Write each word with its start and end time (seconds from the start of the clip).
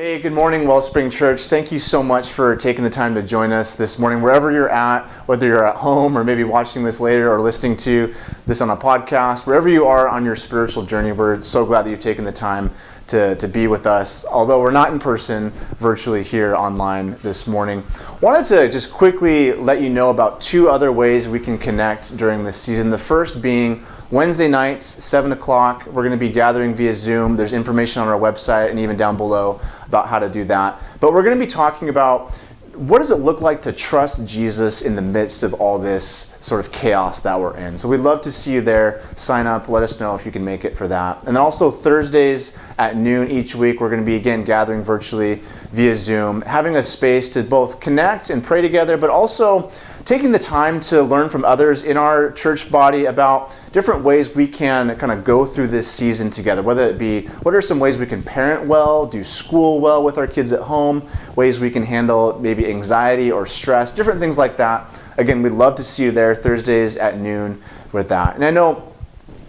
Hey, 0.00 0.18
good 0.18 0.32
morning, 0.32 0.66
Wellspring 0.66 1.10
Church. 1.10 1.48
Thank 1.48 1.70
you 1.70 1.78
so 1.78 2.02
much 2.02 2.30
for 2.30 2.56
taking 2.56 2.84
the 2.84 2.88
time 2.88 3.14
to 3.16 3.22
join 3.22 3.52
us 3.52 3.74
this 3.74 3.98
morning, 3.98 4.22
wherever 4.22 4.50
you're 4.50 4.70
at, 4.70 5.06
whether 5.28 5.46
you're 5.46 5.66
at 5.66 5.76
home 5.76 6.16
or 6.16 6.24
maybe 6.24 6.42
watching 6.42 6.84
this 6.84 7.02
later 7.02 7.30
or 7.30 7.38
listening 7.38 7.76
to 7.76 8.14
this 8.46 8.62
on 8.62 8.70
a 8.70 8.76
podcast, 8.78 9.46
wherever 9.46 9.68
you 9.68 9.84
are 9.84 10.08
on 10.08 10.24
your 10.24 10.36
spiritual 10.36 10.84
journey. 10.84 11.12
We're 11.12 11.42
so 11.42 11.66
glad 11.66 11.82
that 11.82 11.90
you've 11.90 12.00
taken 12.00 12.24
the 12.24 12.32
time 12.32 12.70
to, 13.08 13.36
to 13.36 13.46
be 13.46 13.66
with 13.66 13.86
us, 13.86 14.24
although 14.24 14.62
we're 14.62 14.70
not 14.70 14.90
in 14.90 14.98
person, 14.98 15.50
virtually 15.78 16.22
here 16.22 16.54
online 16.54 17.18
this 17.20 17.46
morning. 17.46 17.84
Wanted 18.22 18.46
to 18.46 18.70
just 18.70 18.90
quickly 18.90 19.52
let 19.52 19.82
you 19.82 19.90
know 19.90 20.08
about 20.08 20.40
two 20.40 20.70
other 20.70 20.90
ways 20.92 21.28
we 21.28 21.40
can 21.40 21.58
connect 21.58 22.16
during 22.16 22.42
this 22.42 22.56
season. 22.56 22.88
The 22.88 22.96
first 22.96 23.42
being 23.42 23.84
Wednesday 24.10 24.48
nights, 24.48 24.84
7 24.84 25.30
o'clock, 25.30 25.86
we're 25.86 26.02
going 26.02 26.10
to 26.10 26.16
be 26.16 26.32
gathering 26.32 26.74
via 26.74 26.92
Zoom. 26.92 27.36
There's 27.36 27.52
information 27.52 28.02
on 28.02 28.08
our 28.08 28.18
website 28.18 28.70
and 28.70 28.80
even 28.80 28.96
down 28.96 29.16
below 29.16 29.60
about 29.86 30.08
how 30.08 30.18
to 30.18 30.28
do 30.28 30.42
that. 30.46 30.82
But 30.98 31.12
we're 31.12 31.22
going 31.22 31.38
to 31.38 31.44
be 31.44 31.48
talking 31.48 31.88
about 31.88 32.36
what 32.74 32.98
does 32.98 33.12
it 33.12 33.20
look 33.20 33.40
like 33.40 33.62
to 33.62 33.72
trust 33.72 34.26
Jesus 34.26 34.82
in 34.82 34.96
the 34.96 35.02
midst 35.02 35.44
of 35.44 35.54
all 35.54 35.78
this 35.78 36.36
sort 36.40 36.64
of 36.64 36.72
chaos 36.72 37.20
that 37.20 37.38
we're 37.38 37.56
in? 37.56 37.78
So 37.78 37.88
we'd 37.88 37.98
love 37.98 38.20
to 38.22 38.32
see 38.32 38.54
you 38.54 38.62
there. 38.62 39.00
Sign 39.14 39.46
up, 39.46 39.68
let 39.68 39.84
us 39.84 40.00
know 40.00 40.16
if 40.16 40.26
you 40.26 40.32
can 40.32 40.44
make 40.44 40.64
it 40.64 40.76
for 40.76 40.88
that. 40.88 41.18
And 41.18 41.36
then 41.36 41.36
also 41.36 41.70
Thursdays 41.70 42.58
at 42.78 42.96
noon 42.96 43.30
each 43.30 43.54
week, 43.54 43.80
we're 43.80 43.90
going 43.90 44.00
to 44.00 44.06
be 44.06 44.16
again 44.16 44.42
gathering 44.42 44.82
virtually 44.82 45.36
via 45.70 45.94
Zoom, 45.94 46.42
having 46.42 46.74
a 46.74 46.82
space 46.82 47.28
to 47.28 47.44
both 47.44 47.78
connect 47.78 48.30
and 48.30 48.42
pray 48.42 48.60
together, 48.60 48.96
but 48.96 49.10
also 49.10 49.70
taking 50.04 50.32
the 50.32 50.38
time 50.38 50.80
to 50.80 51.02
learn 51.02 51.28
from 51.28 51.44
others 51.44 51.82
in 51.82 51.96
our 51.96 52.32
church 52.32 52.70
body 52.70 53.04
about 53.04 53.56
different 53.72 54.02
ways 54.02 54.34
we 54.34 54.46
can 54.46 54.96
kind 54.96 55.12
of 55.12 55.24
go 55.24 55.44
through 55.44 55.66
this 55.68 55.90
season 55.90 56.30
together. 56.30 56.62
Whether 56.62 56.88
it 56.88 56.98
be 56.98 57.26
what 57.42 57.54
are 57.54 57.62
some 57.62 57.78
ways 57.78 57.98
we 57.98 58.06
can 58.06 58.22
parent 58.22 58.66
well, 58.66 59.06
do 59.06 59.22
school 59.22 59.80
well 59.80 60.02
with 60.02 60.18
our 60.18 60.26
kids 60.26 60.52
at 60.52 60.62
home, 60.62 61.06
ways 61.36 61.60
we 61.60 61.70
can 61.70 61.82
handle 61.82 62.38
maybe 62.40 62.66
anxiety 62.66 63.30
or 63.30 63.46
stress, 63.46 63.92
different 63.92 64.20
things 64.20 64.38
like 64.38 64.56
that. 64.56 64.88
Again, 65.18 65.42
we'd 65.42 65.52
love 65.52 65.74
to 65.76 65.84
see 65.84 66.04
you 66.04 66.10
there 66.10 66.34
Thursdays 66.34 66.96
at 66.96 67.18
noon 67.18 67.62
with 67.92 68.08
that. 68.08 68.34
And 68.34 68.44
I 68.44 68.50
know 68.50 68.92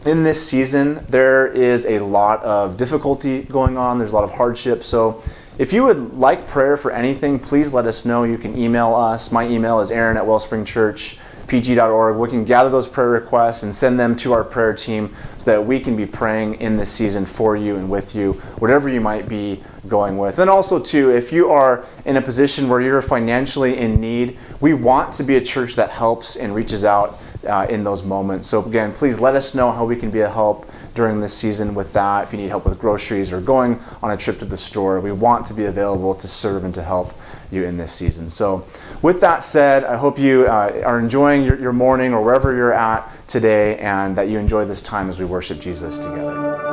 in 0.06 0.24
this 0.24 0.46
season 0.46 1.06
there 1.10 1.48
is 1.48 1.86
a 1.86 2.00
lot 2.00 2.44
of 2.44 2.76
difficulty 2.78 3.44
going 3.44 3.78
on, 3.78 3.98
there's 3.98 4.12
a 4.12 4.16
lot 4.16 4.24
of 4.24 4.32
hardship. 4.32 4.84
So 4.84 5.24
if 5.62 5.72
you 5.72 5.84
would 5.84 6.16
like 6.16 6.48
prayer 6.48 6.76
for 6.76 6.90
anything, 6.90 7.38
please 7.38 7.72
let 7.72 7.86
us 7.86 8.04
know. 8.04 8.24
You 8.24 8.40
can 8.40 8.58
email 8.58 8.96
us. 8.96 9.32
My 9.32 9.48
email 9.48 9.80
is 9.80 9.92
aaron 9.92 10.18
at 10.18 10.24
wellspringchurchpg.org. 10.24 12.18
We 12.18 12.30
can 12.30 12.44
gather 12.46 12.72
those 12.72 12.88
prayer 12.88 13.10
requests 13.10 13.62
and 13.62 13.76
send 13.76 14.00
them 14.00 14.16
to 14.16 14.34
our 14.34 14.44
prayer 14.44 14.74
team 14.74 15.14
so 15.38 15.52
that 15.52 15.64
we 15.64 15.80
can 15.80 15.96
be 15.96 16.08
praying 16.08 16.56
in 16.56 16.78
this 16.78 16.92
season 16.92 17.28
for 17.28 17.56
you 17.56 17.76
and 17.76 17.92
with 17.92 18.16
you, 18.16 18.34
whatever 18.58 18.90
you 18.90 19.02
might 19.02 19.30
be 19.30 19.62
going 19.88 20.18
with. 20.18 20.40
And 20.40 20.50
also, 20.50 20.80
too, 20.80 21.12
if 21.12 21.32
you 21.32 21.52
are 21.52 21.86
in 22.06 22.18
a 22.18 22.24
position 22.24 22.68
where 22.68 22.82
you're 22.82 23.04
financially 23.04 23.78
in 23.78 24.02
need, 24.02 24.40
we 24.62 24.74
want 24.74 25.14
to 25.14 25.24
be 25.24 25.36
a 25.36 25.42
church 25.42 25.76
that 25.76 25.92
helps 25.92 26.38
and 26.38 26.56
reaches 26.56 26.84
out 26.84 27.20
uh, 27.48 27.68
in 27.70 27.84
those 27.84 28.02
moments. 28.02 28.48
So, 28.48 28.66
again, 28.66 28.94
please 28.94 29.20
let 29.20 29.36
us 29.36 29.54
know 29.54 29.72
how 29.72 29.86
we 29.86 29.96
can 29.96 30.10
be 30.10 30.22
a 30.22 30.30
help 30.30 30.66
during 30.94 31.20
this 31.20 31.34
season 31.34 31.74
with 31.74 31.94
that. 31.94 32.24
If 32.24 32.34
you 32.34 32.40
need 32.40 32.50
help 32.50 32.66
with 32.66 32.80
groceries 32.80 33.32
or 33.32 33.42
going 33.42 33.80
on 34.02 34.12
a 34.12 34.18
trip 34.18 34.40
to 34.40 34.46
the 34.46 34.58
store, 34.58 35.00
we 35.00 35.12
want 35.12 35.46
to 35.48 35.54
be 35.54 35.66
available 35.66 36.16
to 36.16 36.28
serve 36.28 36.64
and 36.64 36.74
to 36.76 36.84
help 36.84 37.14
you 37.52 37.64
in 37.64 37.78
this 37.78 37.92
season. 37.92 38.30
So, 38.30 38.66
with 39.02 39.20
that 39.22 39.44
said, 39.44 39.84
I 39.84 39.98
hope 39.98 40.18
you 40.18 40.48
uh, 40.48 40.82
are 40.86 41.00
enjoying 41.00 41.44
your, 41.44 41.60
your 41.60 41.74
morning 41.74 42.14
or 42.14 42.24
wherever 42.24 42.56
you're 42.56 42.74
at 42.74 43.10
today 43.28 43.78
and 43.78 44.16
that 44.16 44.30
you 44.30 44.40
enjoy 44.40 44.66
this 44.66 44.82
time 44.82 45.10
as 45.10 45.20
we 45.20 45.26
worship 45.26 45.60
Jesus 45.60 46.00
together. 46.00 46.71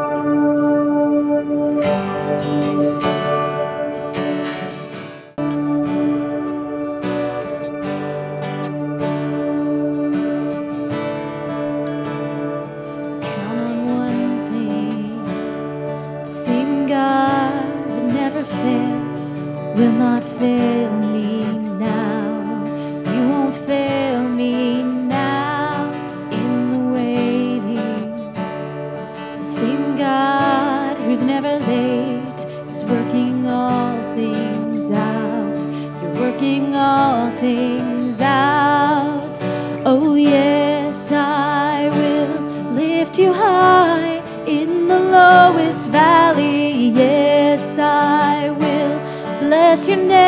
Glorify, 37.58 39.19
oh, 39.84 40.14
in 44.46 44.88
the 44.88 44.98
lowest 44.98 45.91
valley. 45.91 46.88
Yes, 46.88 47.78
I 47.78 48.50
will 48.50 48.98
bless 49.41 49.88
your 49.88 49.98
name 49.98 50.19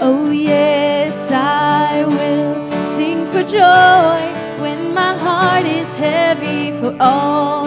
Oh, 0.00 0.30
yes, 0.30 1.30
I 1.30 2.04
will 2.04 2.70
sing 2.96 3.26
for 3.26 3.42
joy 3.42 4.18
when 4.60 4.94
my 4.94 5.16
heart 5.16 5.66
is 5.66 5.94
heavy 5.96 6.72
for 6.80 6.96
all 7.00 7.66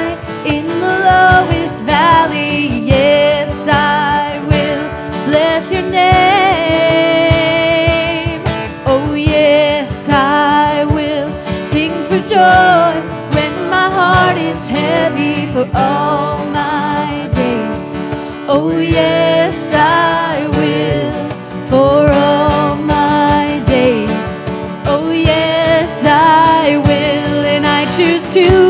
joy 12.31 12.93
when 13.35 13.53
my 13.69 13.89
heart 13.97 14.37
is 14.37 14.65
heavy 14.65 15.51
for 15.51 15.67
all 15.75 16.45
my 16.45 17.27
days. 17.35 17.83
Oh, 18.47 18.79
yes, 18.79 19.55
I 19.73 20.47
will 20.57 21.11
for 21.69 22.09
all 22.09 22.77
my 22.77 23.61
days. 23.67 24.23
Oh, 24.87 25.11
yes, 25.11 25.89
I 26.05 26.77
will, 26.87 27.45
and 27.53 27.65
I 27.67 27.81
choose 27.97 28.25
to. 28.35 28.60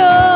Sing 0.00 0.29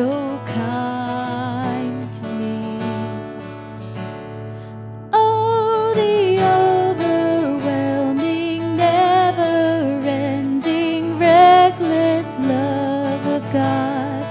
so, 0.00 0.40
kind 0.46 2.08
to 2.08 2.24
me. 2.40 2.56
Oh, 5.12 5.92
the 5.94 6.40
overwhelming, 6.62 8.60
never 8.78 10.00
ending, 10.08 11.18
reckless 11.18 12.28
love 12.38 13.26
of 13.26 13.42
God. 13.52 14.24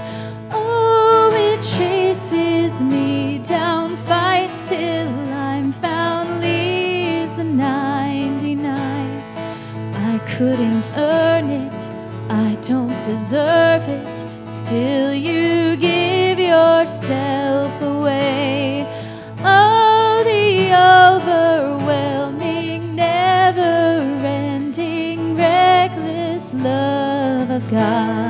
Oh, 0.50 1.30
it 1.48 1.62
chases 1.62 2.72
me 2.82 3.38
down, 3.38 3.96
fights 4.10 4.68
till 4.68 5.08
I'm 5.50 5.72
found, 5.74 6.40
leaves 6.40 7.32
the 7.36 7.44
99. 7.44 8.66
I 10.10 10.18
couldn't 10.34 10.90
earn 10.96 11.50
it, 11.50 11.82
I 12.28 12.56
don't 12.62 12.98
deserve 13.10 13.88
it. 13.88 14.16
Still, 14.70 15.09
yourself 17.10 17.82
away. 17.82 18.86
Oh, 19.40 20.22
the 20.24 20.72
overwhelming, 21.82 22.94
never 22.94 23.98
ending, 24.24 25.34
reckless 25.36 26.52
love 26.54 27.50
of 27.50 27.68
God. 27.70 28.29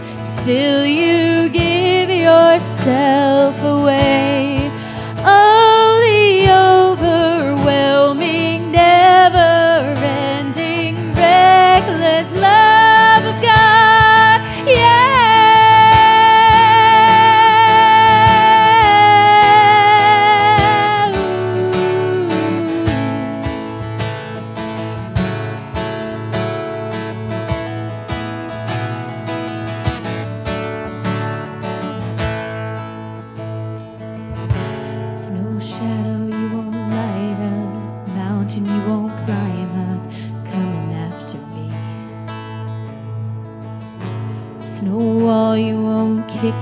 Still, 0.51 0.85
you 0.85 1.47
give 1.47 2.09
yourself 2.09 3.55
away. 3.63 4.50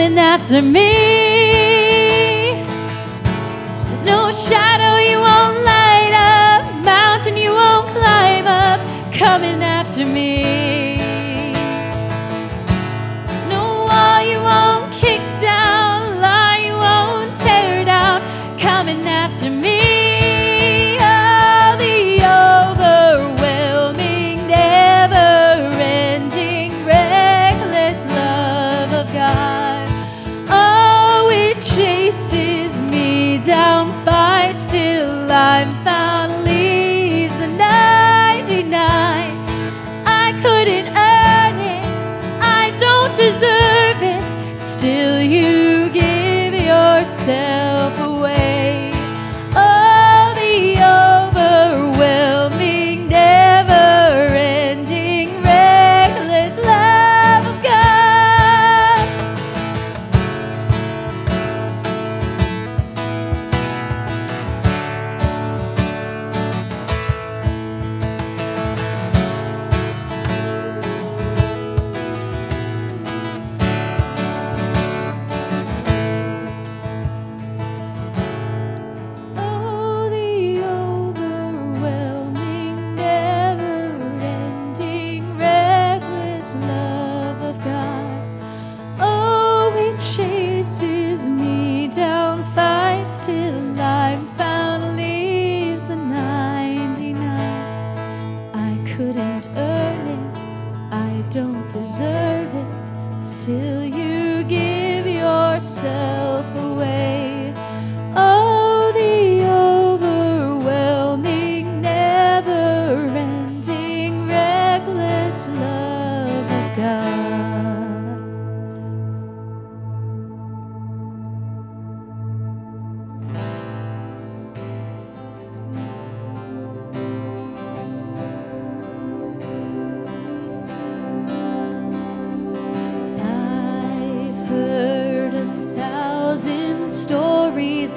coming 0.00 0.18
after 0.18 0.62
me. 0.62 0.92
There's 3.84 4.04
no 4.06 4.32
shadow 4.32 4.96
you 4.96 5.18
won't 5.18 5.62
light 5.62 6.14
up, 6.14 6.84
mountain 6.86 7.36
you 7.36 7.50
won't 7.50 7.86
climb 7.88 8.46
up, 8.46 8.80
coming 9.12 9.62
after 9.62 10.06
me. 10.06 10.69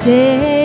você. 0.00 0.59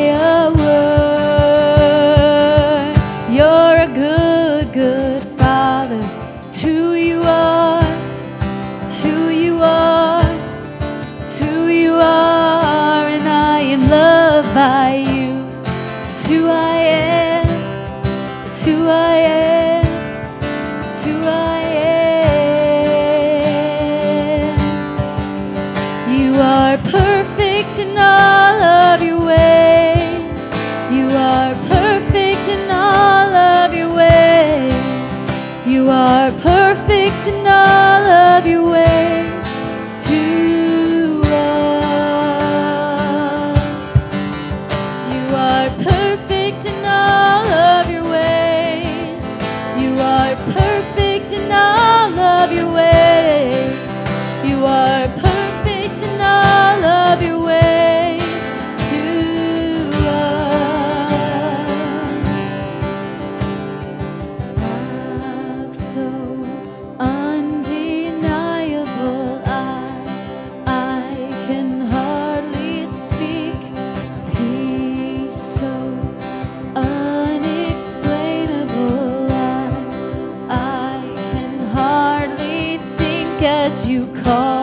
you 83.84 84.06
call. 84.24 84.55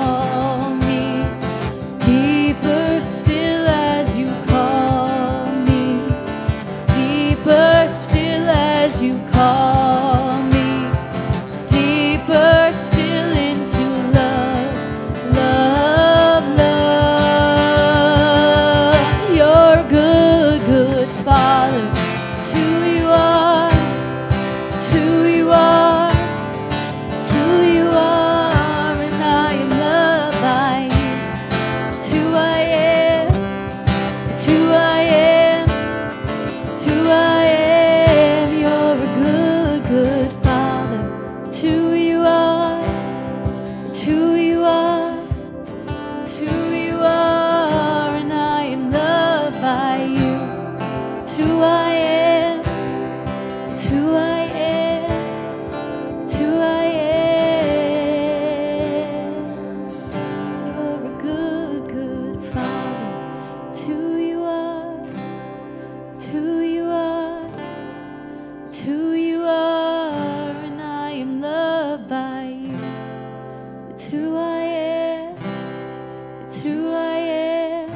It's 76.53 76.61
who 76.61 76.93
I 76.93 77.17
am. 77.17 77.91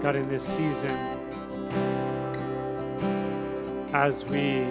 God, 0.00 0.16
in 0.16 0.26
this 0.30 0.42
season, 0.42 0.88
as 3.92 4.24
we, 4.24 4.64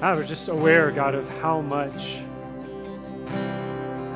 I 0.00 0.16
was 0.16 0.26
just 0.26 0.48
aware, 0.48 0.90
God, 0.90 1.14
of 1.14 1.28
how 1.40 1.60
much 1.60 2.22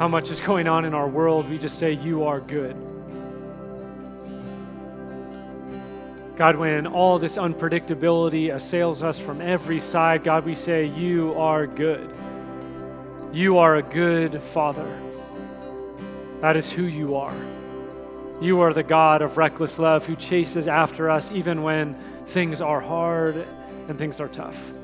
how 0.03 0.09
much 0.09 0.33
is 0.33 0.41
going 0.41 0.67
on 0.67 0.85
in 0.85 0.95
our 0.95 1.07
world, 1.07 1.49
we 1.49 1.57
just 1.57 1.79
say, 1.79 1.93
You 1.93 2.25
are 2.25 2.41
good. 2.41 2.75
God, 6.35 6.57
when 6.57 6.89
all 6.89 7.21
this 7.21 7.37
unpredictability 7.37 8.53
assails 8.53 9.05
us 9.05 9.21
from 9.21 9.41
every 9.41 9.79
side, 9.79 10.25
God, 10.25 10.45
we 10.45 10.57
say, 10.57 10.87
You 10.87 11.35
are 11.35 11.69
good. 11.69 12.13
You 13.33 13.59
are 13.59 13.77
a 13.77 13.83
good 13.83 14.41
Father. 14.41 15.01
That 16.41 16.57
is 16.57 16.69
who 16.69 16.83
you 16.83 17.15
are. 17.15 17.37
You 18.41 18.59
are 18.59 18.73
the 18.73 18.83
God 18.83 19.23
of 19.23 19.39
reckless 19.39 19.79
love 19.79 20.05
who 20.05 20.17
chases 20.17 20.67
after 20.67 21.11
us 21.11 21.31
even 21.31 21.63
when 21.63 21.95
things 22.27 22.61
are 22.61 22.81
hard 22.81 23.37
and 23.87 23.97
things 23.97 24.19
are 24.19 24.27
tough. 24.27 24.82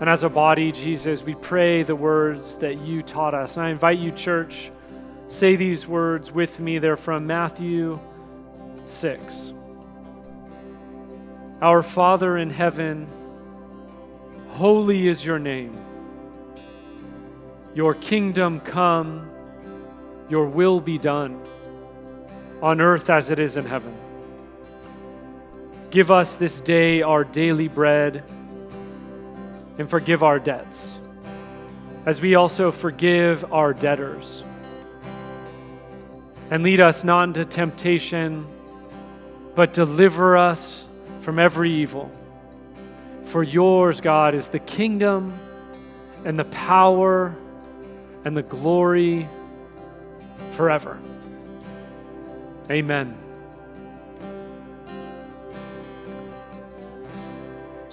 And 0.00 0.08
as 0.08 0.22
a 0.22 0.30
body, 0.30 0.72
Jesus, 0.72 1.22
we 1.22 1.34
pray 1.34 1.82
the 1.82 1.94
words 1.94 2.56
that 2.58 2.78
you 2.78 3.02
taught 3.02 3.34
us. 3.34 3.58
And 3.58 3.66
I 3.66 3.68
invite 3.68 3.98
you, 3.98 4.10
church, 4.10 4.70
say 5.28 5.56
these 5.56 5.86
words 5.86 6.32
with 6.32 6.58
me. 6.58 6.78
They're 6.78 6.96
from 6.96 7.26
Matthew 7.26 8.00
6. 8.86 9.52
Our 11.60 11.82
Father 11.82 12.38
in 12.38 12.48
heaven, 12.48 13.06
holy 14.48 15.06
is 15.06 15.22
your 15.22 15.38
name. 15.38 15.76
Your 17.74 17.92
kingdom 17.92 18.60
come, 18.60 19.30
your 20.30 20.46
will 20.46 20.80
be 20.80 20.96
done, 20.96 21.42
on 22.62 22.80
earth 22.80 23.10
as 23.10 23.30
it 23.30 23.38
is 23.38 23.56
in 23.56 23.66
heaven. 23.66 23.94
Give 25.90 26.10
us 26.10 26.36
this 26.36 26.62
day 26.62 27.02
our 27.02 27.22
daily 27.22 27.68
bread, 27.68 28.24
and 29.80 29.88
forgive 29.88 30.22
our 30.22 30.38
debts, 30.38 31.00
as 32.04 32.20
we 32.20 32.34
also 32.34 32.70
forgive 32.70 33.50
our 33.50 33.72
debtors. 33.72 34.44
And 36.50 36.62
lead 36.62 36.80
us 36.80 37.02
not 37.02 37.28
into 37.28 37.46
temptation, 37.46 38.46
but 39.54 39.72
deliver 39.72 40.36
us 40.36 40.84
from 41.22 41.38
every 41.38 41.72
evil. 41.72 42.12
For 43.24 43.42
yours, 43.42 44.02
God, 44.02 44.34
is 44.34 44.48
the 44.48 44.58
kingdom 44.58 45.38
and 46.26 46.38
the 46.38 46.44
power 46.44 47.34
and 48.26 48.36
the 48.36 48.42
glory 48.42 49.30
forever. 50.50 50.98
Amen. 52.70 53.29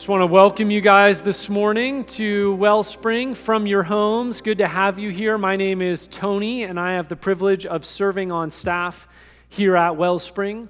Just 0.08 0.12
want 0.13 0.22
to 0.22 0.28
welcome 0.28 0.72
you 0.72 0.80
guys 0.80 1.22
this 1.22 1.50
morning 1.50 2.06
to 2.06 2.56
Wellspring 2.56 3.36
from 3.36 3.67
your 3.67 3.84
homes. 3.84 4.39
Good 4.39 4.60
to 4.60 4.65
have 4.65 4.98
you 4.98 5.10
here. 5.10 5.38
My 5.38 5.58
name 5.58 5.82
is 5.82 6.08
Tony, 6.08 6.63
and 6.63 6.80
I 6.80 6.93
have 6.93 7.10
the 7.10 7.17
privilege 7.17 7.65
of 7.65 7.86
serving 7.86 8.32
on 8.32 8.50
staff 8.50 9.06
here 9.50 9.76
at 9.76 9.98
Wellspring. 9.98 10.70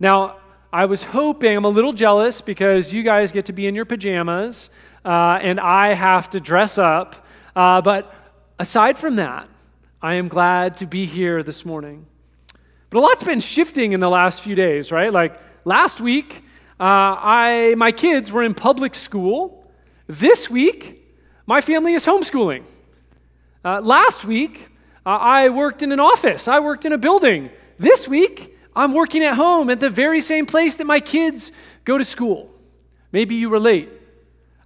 Now, 0.00 0.38
I 0.72 0.86
was 0.86 1.02
hoping, 1.02 1.54
I'm 1.54 1.66
a 1.66 1.68
little 1.68 1.92
jealous 1.92 2.40
because 2.40 2.90
you 2.90 3.02
guys 3.02 3.30
get 3.30 3.44
to 3.44 3.52
be 3.52 3.66
in 3.66 3.74
your 3.74 3.84
pajamas 3.84 4.70
uh, 5.04 5.38
and 5.42 5.60
I 5.60 5.92
have 5.92 6.30
to 6.30 6.40
dress 6.40 6.78
up. 6.78 7.26
Uh, 7.54 7.82
but 7.82 8.14
aside 8.58 8.96
from 8.96 9.16
that, 9.16 9.50
I 10.00 10.14
am 10.14 10.28
glad 10.28 10.78
to 10.78 10.86
be 10.86 11.04
here 11.04 11.42
this 11.42 11.66
morning. 11.66 12.06
But 12.88 13.00
a 13.00 13.02
lot's 13.02 13.22
been 13.22 13.40
shifting 13.40 13.92
in 13.92 14.00
the 14.00 14.08
last 14.08 14.40
few 14.40 14.54
days, 14.54 14.90
right? 14.90 15.12
Like 15.12 15.38
last 15.66 16.00
week, 16.00 16.42
uh, 16.80 17.18
I, 17.18 17.74
my 17.76 17.90
kids 17.90 18.30
were 18.30 18.42
in 18.42 18.54
public 18.54 18.94
school. 18.94 19.64
This 20.06 20.48
week, 20.48 21.04
my 21.44 21.60
family 21.60 21.94
is 21.94 22.06
homeschooling. 22.06 22.62
Uh, 23.64 23.80
last 23.80 24.24
week, 24.24 24.68
uh, 25.04 25.10
I 25.10 25.48
worked 25.48 25.82
in 25.82 25.90
an 25.90 25.98
office, 25.98 26.46
I 26.46 26.60
worked 26.60 26.84
in 26.84 26.92
a 26.92 26.98
building. 26.98 27.50
This 27.78 28.06
week, 28.06 28.56
I'm 28.76 28.92
working 28.92 29.24
at 29.24 29.34
home 29.34 29.70
at 29.70 29.80
the 29.80 29.90
very 29.90 30.20
same 30.20 30.46
place 30.46 30.76
that 30.76 30.86
my 30.86 31.00
kids 31.00 31.50
go 31.84 31.98
to 31.98 32.04
school. 32.04 32.54
Maybe 33.10 33.34
you 33.34 33.48
relate. 33.48 33.88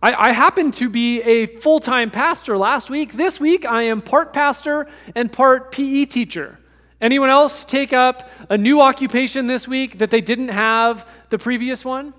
I, 0.02 0.30
I 0.30 0.32
happen 0.32 0.70
to 0.72 0.90
be 0.90 1.22
a 1.22 1.46
full 1.46 1.80
time 1.80 2.10
pastor 2.10 2.58
last 2.58 2.90
week. 2.90 3.14
This 3.14 3.40
week, 3.40 3.64
I 3.64 3.84
am 3.84 4.02
part 4.02 4.32
pastor 4.32 4.86
and 5.14 5.32
part 5.32 5.72
PE 5.72 6.04
teacher. 6.06 6.58
Anyone 7.02 7.30
else 7.30 7.64
take 7.64 7.92
up 7.92 8.30
a 8.48 8.56
new 8.56 8.80
occupation 8.80 9.48
this 9.48 9.66
week 9.66 9.98
that 9.98 10.10
they 10.10 10.20
didn't 10.20 10.50
have 10.50 11.04
the 11.30 11.38
previous 11.38 11.84
one? 11.84 12.14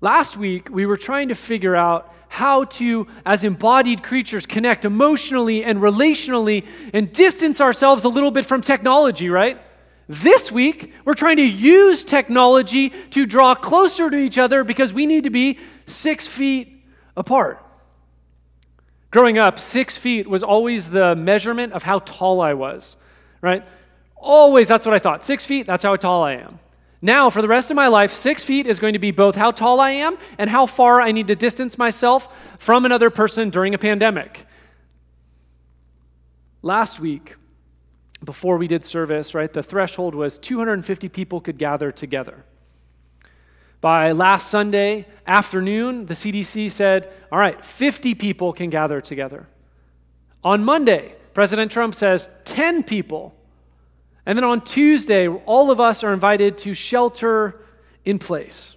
Last 0.00 0.36
week, 0.36 0.68
we 0.68 0.84
were 0.84 0.96
trying 0.96 1.28
to 1.28 1.36
figure 1.36 1.76
out 1.76 2.12
how 2.26 2.64
to, 2.64 3.06
as 3.24 3.44
embodied 3.44 4.02
creatures, 4.02 4.44
connect 4.44 4.84
emotionally 4.84 5.62
and 5.62 5.78
relationally 5.78 6.66
and 6.92 7.12
distance 7.12 7.60
ourselves 7.60 8.02
a 8.02 8.08
little 8.08 8.32
bit 8.32 8.44
from 8.44 8.60
technology, 8.60 9.30
right? 9.30 9.60
This 10.08 10.50
week, 10.50 10.92
we're 11.04 11.14
trying 11.14 11.36
to 11.36 11.46
use 11.46 12.04
technology 12.04 12.88
to 13.10 13.24
draw 13.24 13.54
closer 13.54 14.10
to 14.10 14.16
each 14.16 14.38
other 14.38 14.64
because 14.64 14.92
we 14.92 15.06
need 15.06 15.22
to 15.24 15.30
be 15.30 15.60
six 15.86 16.26
feet 16.26 16.84
apart. 17.16 17.61
Growing 19.12 19.36
up, 19.36 19.58
six 19.58 19.98
feet 19.98 20.26
was 20.26 20.42
always 20.42 20.90
the 20.90 21.14
measurement 21.14 21.74
of 21.74 21.82
how 21.82 21.98
tall 22.00 22.40
I 22.40 22.54
was, 22.54 22.96
right? 23.42 23.62
Always, 24.16 24.68
that's 24.68 24.86
what 24.86 24.94
I 24.94 24.98
thought. 24.98 25.22
Six 25.22 25.44
feet, 25.44 25.66
that's 25.66 25.82
how 25.82 25.94
tall 25.96 26.24
I 26.24 26.32
am. 26.32 26.58
Now, 27.02 27.28
for 27.28 27.42
the 27.42 27.48
rest 27.48 27.70
of 27.70 27.74
my 27.76 27.88
life, 27.88 28.14
six 28.14 28.42
feet 28.42 28.66
is 28.66 28.78
going 28.78 28.94
to 28.94 28.98
be 28.98 29.10
both 29.10 29.36
how 29.36 29.50
tall 29.50 29.80
I 29.80 29.90
am 29.90 30.16
and 30.38 30.48
how 30.48 30.64
far 30.64 31.00
I 31.00 31.12
need 31.12 31.26
to 31.26 31.36
distance 31.36 31.76
myself 31.76 32.56
from 32.58 32.86
another 32.86 33.10
person 33.10 33.50
during 33.50 33.74
a 33.74 33.78
pandemic. 33.78 34.46
Last 36.62 36.98
week, 36.98 37.36
before 38.24 38.56
we 38.56 38.66
did 38.66 38.82
service, 38.82 39.34
right, 39.34 39.52
the 39.52 39.62
threshold 39.62 40.14
was 40.14 40.38
250 40.38 41.10
people 41.10 41.40
could 41.40 41.58
gather 41.58 41.92
together. 41.92 42.44
By 43.82 44.12
last 44.12 44.48
Sunday 44.48 45.06
afternoon, 45.26 46.06
the 46.06 46.14
CDC 46.14 46.70
said, 46.70 47.12
all 47.30 47.38
right, 47.38 47.62
50 47.62 48.14
people 48.14 48.54
can 48.54 48.70
gather 48.70 49.02
together. 49.02 49.48
On 50.42 50.64
Monday, 50.64 51.16
President 51.34 51.70
Trump 51.70 51.94
says 51.94 52.30
10 52.44 52.84
people 52.84 53.34
and 54.24 54.38
then 54.38 54.44
on 54.44 54.60
Tuesday, 54.60 55.26
all 55.28 55.70
of 55.70 55.80
us 55.80 56.04
are 56.04 56.12
invited 56.12 56.56
to 56.58 56.74
shelter 56.74 57.60
in 58.04 58.18
place. 58.18 58.76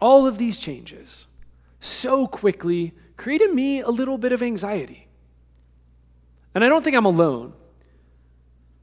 All 0.00 0.26
of 0.26 0.38
these 0.38 0.58
changes 0.58 1.26
so 1.80 2.26
quickly 2.26 2.94
created 3.16 3.52
me 3.52 3.80
a 3.80 3.90
little 3.90 4.18
bit 4.18 4.32
of 4.32 4.42
anxiety. 4.42 5.06
And 6.54 6.64
I 6.64 6.68
don't 6.68 6.82
think 6.82 6.96
I'm 6.96 7.04
alone. 7.04 7.52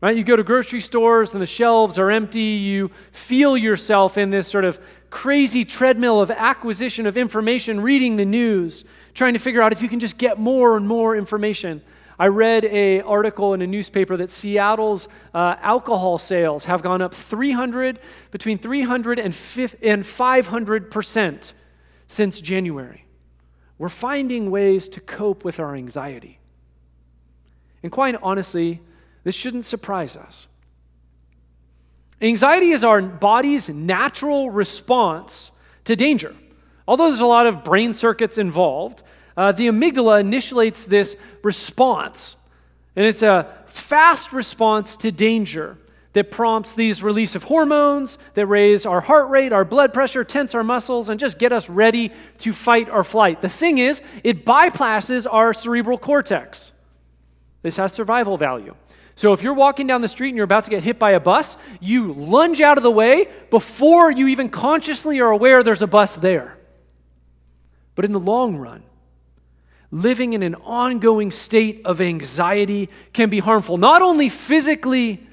Right? 0.01 0.15
You 0.15 0.23
go 0.23 0.35
to 0.35 0.43
grocery 0.43 0.81
stores 0.81 1.33
and 1.33 1.41
the 1.41 1.47
shelves 1.47 1.97
are 1.97 2.11
empty. 2.11 2.41
You 2.41 2.91
feel 3.11 3.57
yourself 3.57 4.17
in 4.17 4.29
this 4.29 4.47
sort 4.47 4.65
of 4.65 4.79
crazy 5.09 5.63
treadmill 5.63 6.19
of 6.19 6.29
acquisition 6.29 7.05
of 7.05 7.17
information, 7.17 7.79
reading 7.79 8.17
the 8.17 8.25
news, 8.25 8.83
trying 9.13 9.33
to 9.33 9.39
figure 9.39 9.61
out 9.61 9.71
if 9.71 9.81
you 9.81 9.87
can 9.87 9.99
just 9.99 10.17
get 10.17 10.37
more 10.37 10.75
and 10.77 10.87
more 10.87 11.15
information. 11.15 11.81
I 12.17 12.27
read 12.27 12.63
an 12.65 13.01
article 13.01 13.53
in 13.53 13.61
a 13.61 13.67
newspaper 13.67 14.15
that 14.17 14.29
Seattle's 14.29 15.07
uh, 15.33 15.55
alcohol 15.61 16.17
sales 16.17 16.65
have 16.65 16.81
gone 16.81 17.01
up 17.01 17.13
300 17.13 17.99
between 18.31 18.57
300 18.57 19.19
and 19.19 20.05
500 20.05 20.91
percent 20.91 21.53
since 22.07 22.39
January. 22.39 23.05
We're 23.77 23.89
finding 23.89 24.49
ways 24.49 24.87
to 24.89 25.01
cope 25.01 25.43
with 25.43 25.59
our 25.59 25.75
anxiety. 25.75 26.39
And 27.83 27.91
quite 27.91 28.15
honestly, 28.21 28.81
this 29.25 29.35
shouldn't 29.35 29.65
surprise 29.65 30.15
us. 30.15 30.47
Anxiety 32.21 32.69
is 32.69 32.83
our 32.83 33.01
body's 33.01 33.67
natural 33.67 34.51
response 34.51 35.51
to 35.83 35.95
danger. 35.95 36.33
Although 36.87 37.07
there's 37.07 37.19
a 37.19 37.25
lot 37.25 37.47
of 37.47 37.65
brain 37.65 37.93
circuits 37.93 38.37
involved, 38.37 39.01
uh, 39.35 39.51
the 39.51 39.67
amygdala 39.67 40.21
initiates 40.21 40.85
this 40.85 41.17
response. 41.43 42.37
And 42.95 43.05
it's 43.05 43.23
a 43.23 43.51
fast 43.65 44.31
response 44.31 44.95
to 44.97 45.11
danger 45.11 45.77
that 46.13 46.29
prompts 46.29 46.75
these 46.75 47.01
release 47.01 47.35
of 47.35 47.43
hormones 47.43 48.19
that 48.35 48.45
raise 48.45 48.85
our 48.85 49.01
heart 49.01 49.29
rate, 49.29 49.51
our 49.51 49.65
blood 49.65 49.91
pressure, 49.91 50.23
tense 50.23 50.53
our 50.53 50.63
muscles, 50.63 51.09
and 51.09 51.19
just 51.19 51.39
get 51.39 51.51
us 51.51 51.67
ready 51.67 52.11
to 52.37 52.53
fight 52.53 52.89
or 52.89 53.03
flight. 53.03 53.41
The 53.41 53.49
thing 53.49 53.79
is, 53.79 54.01
it 54.23 54.45
bypasses 54.45 55.27
our 55.29 55.51
cerebral 55.51 55.97
cortex. 55.97 56.71
This 57.63 57.77
has 57.77 57.91
survival 57.91 58.37
value. 58.37 58.75
So 59.15 59.31
if 59.31 59.41
you're 59.41 59.53
walking 59.53 59.87
down 59.87 60.01
the 60.01 60.09
street 60.09 60.29
and 60.29 60.37
you're 60.37 60.43
about 60.43 60.65
to 60.65 60.69
get 60.69 60.83
hit 60.83 60.99
by 60.99 61.11
a 61.11 61.19
bus, 61.19 61.55
you 61.79 62.11
lunge 62.13 62.59
out 62.59 62.77
of 62.77 62.83
the 62.83 62.91
way 62.91 63.29
before 63.49 64.11
you 64.11 64.27
even 64.27 64.49
consciously 64.49 65.21
are 65.21 65.31
aware 65.31 65.63
there's 65.63 65.81
a 65.81 65.87
bus 65.87 66.17
there. 66.17 66.57
But 67.95 68.03
in 68.03 68.11
the 68.11 68.19
long 68.19 68.57
run, 68.57 68.83
living 69.89 70.33
in 70.33 70.43
an 70.43 70.55
ongoing 70.55 71.31
state 71.31 71.81
of 71.85 72.01
anxiety 72.01 72.89
can 73.13 73.29
be 73.29 73.39
harmful, 73.39 73.77
not 73.77 74.01
only 74.01 74.27
physically 74.27 75.25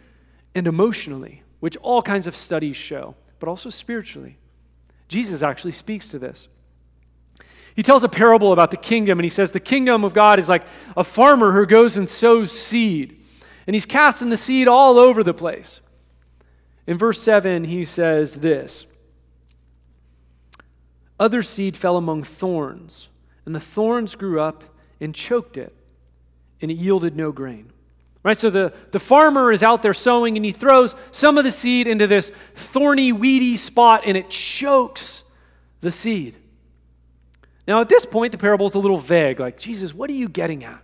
and 0.55 0.69
emotionally, 0.69 1.43
which 1.59 1.77
all 1.79 2.03
kinds 2.03 2.29
of 2.29 2.37
studies 2.37 2.77
show, 2.77 3.17
but 3.41 3.49
also 3.49 3.69
spiritually. 3.69 4.37
Jesus 5.09 5.43
actually 5.43 5.73
speaks 5.73 6.09
to 6.11 6.19
this. 6.21 6.47
He 7.75 7.83
tells 7.83 8.05
a 8.05 8.09
parable 8.09 8.53
about 8.53 8.71
the 8.71 8.77
kingdom, 8.77 9.19
and 9.19 9.25
he 9.25 9.31
says 9.31 9.51
the 9.51 9.61
kingdom 9.61 10.05
of 10.05 10.15
God 10.15 10.39
is 10.39 10.49
like 10.49 10.63
a 10.97 11.03
farmer 11.03 11.53
who 11.53 11.67
goes 11.67 11.97
and 11.97 12.09
sows 12.09 12.53
seed, 12.53 13.22
and 13.67 13.75
he's 13.75 13.87
casting 13.87 14.29
the 14.29 14.37
seed 14.37 14.69
all 14.69 14.99
over 14.99 15.23
the 15.23 15.35
place. 15.35 15.81
In 16.87 16.99
verse 16.99 17.23
7, 17.23 17.65
he 17.65 17.85
says 17.85 18.37
this 18.37 18.87
Other 21.19 21.43
seed 21.43 21.77
fell 21.77 21.97
among 21.97 22.23
thorns 22.25 23.09
and 23.45 23.55
the 23.55 23.61
thorns 23.61 24.15
grew 24.15 24.41
up 24.41 24.65
and 25.01 25.15
choked 25.15 25.57
it, 25.57 25.75
and 26.61 26.71
it 26.71 26.75
yielded 26.75 27.17
no 27.17 27.33
grain. 27.33 27.73
Right? 28.23 28.39
So 28.39 28.51
the, 28.51 28.73
the 28.93 29.01
farmer 29.01 29.51
is 29.51 29.65
out 29.65 29.83
there 29.83 29.95
sowing, 29.95 30.37
and 30.37 30.45
he 30.45 30.53
throws 30.53 30.95
some 31.11 31.39
of 31.39 31.45
the 31.45 31.51
seed 31.51 31.89
into 31.89 32.07
this 32.07 32.31
thorny, 32.55 33.13
weedy 33.13 33.57
spot, 33.57 34.03
and 34.07 34.17
it 34.17 34.31
chokes 34.31 35.25
the 35.81 35.91
seed. 35.91 36.37
Now, 37.67 37.81
at 37.81 37.89
this 37.89 38.07
point, 38.07 38.31
the 38.31 38.39
parable 38.39 38.67
is 38.67 38.75
a 38.75 38.79
little 38.79 38.99
vague 38.99 39.41
like, 39.41 39.59
Jesus, 39.59 39.93
what 39.93 40.09
are 40.09 40.15
you 40.15 40.29
getting 40.29 40.63
at? 40.63 40.83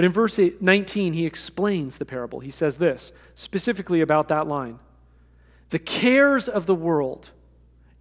But 0.00 0.06
in 0.06 0.12
verse 0.12 0.40
19, 0.62 1.12
he 1.12 1.26
explains 1.26 1.98
the 1.98 2.06
parable. 2.06 2.40
He 2.40 2.50
says 2.50 2.78
this 2.78 3.12
specifically 3.34 4.00
about 4.00 4.28
that 4.28 4.46
line 4.46 4.78
The 5.68 5.78
cares 5.78 6.48
of 6.48 6.64
the 6.64 6.74
world 6.74 7.28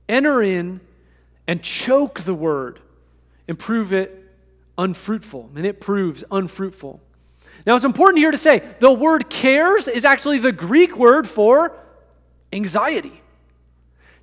enter 0.07 0.41
in 0.41 0.79
and 1.45 1.62
choke 1.62 2.21
the 2.21 2.33
word 2.33 2.79
and 3.49 3.59
prove 3.59 3.91
it 3.91 4.31
unfruitful. 4.77 5.49
And 5.57 5.65
it 5.65 5.81
proves 5.81 6.23
unfruitful. 6.31 7.01
Now, 7.67 7.75
it's 7.75 7.83
important 7.83 8.19
here 8.19 8.31
to 8.31 8.38
say 8.38 8.63
the 8.79 8.93
word 8.93 9.29
cares 9.29 9.89
is 9.89 10.05
actually 10.05 10.39
the 10.39 10.53
Greek 10.53 10.95
word 10.95 11.27
for 11.27 11.77
anxiety. 12.53 13.21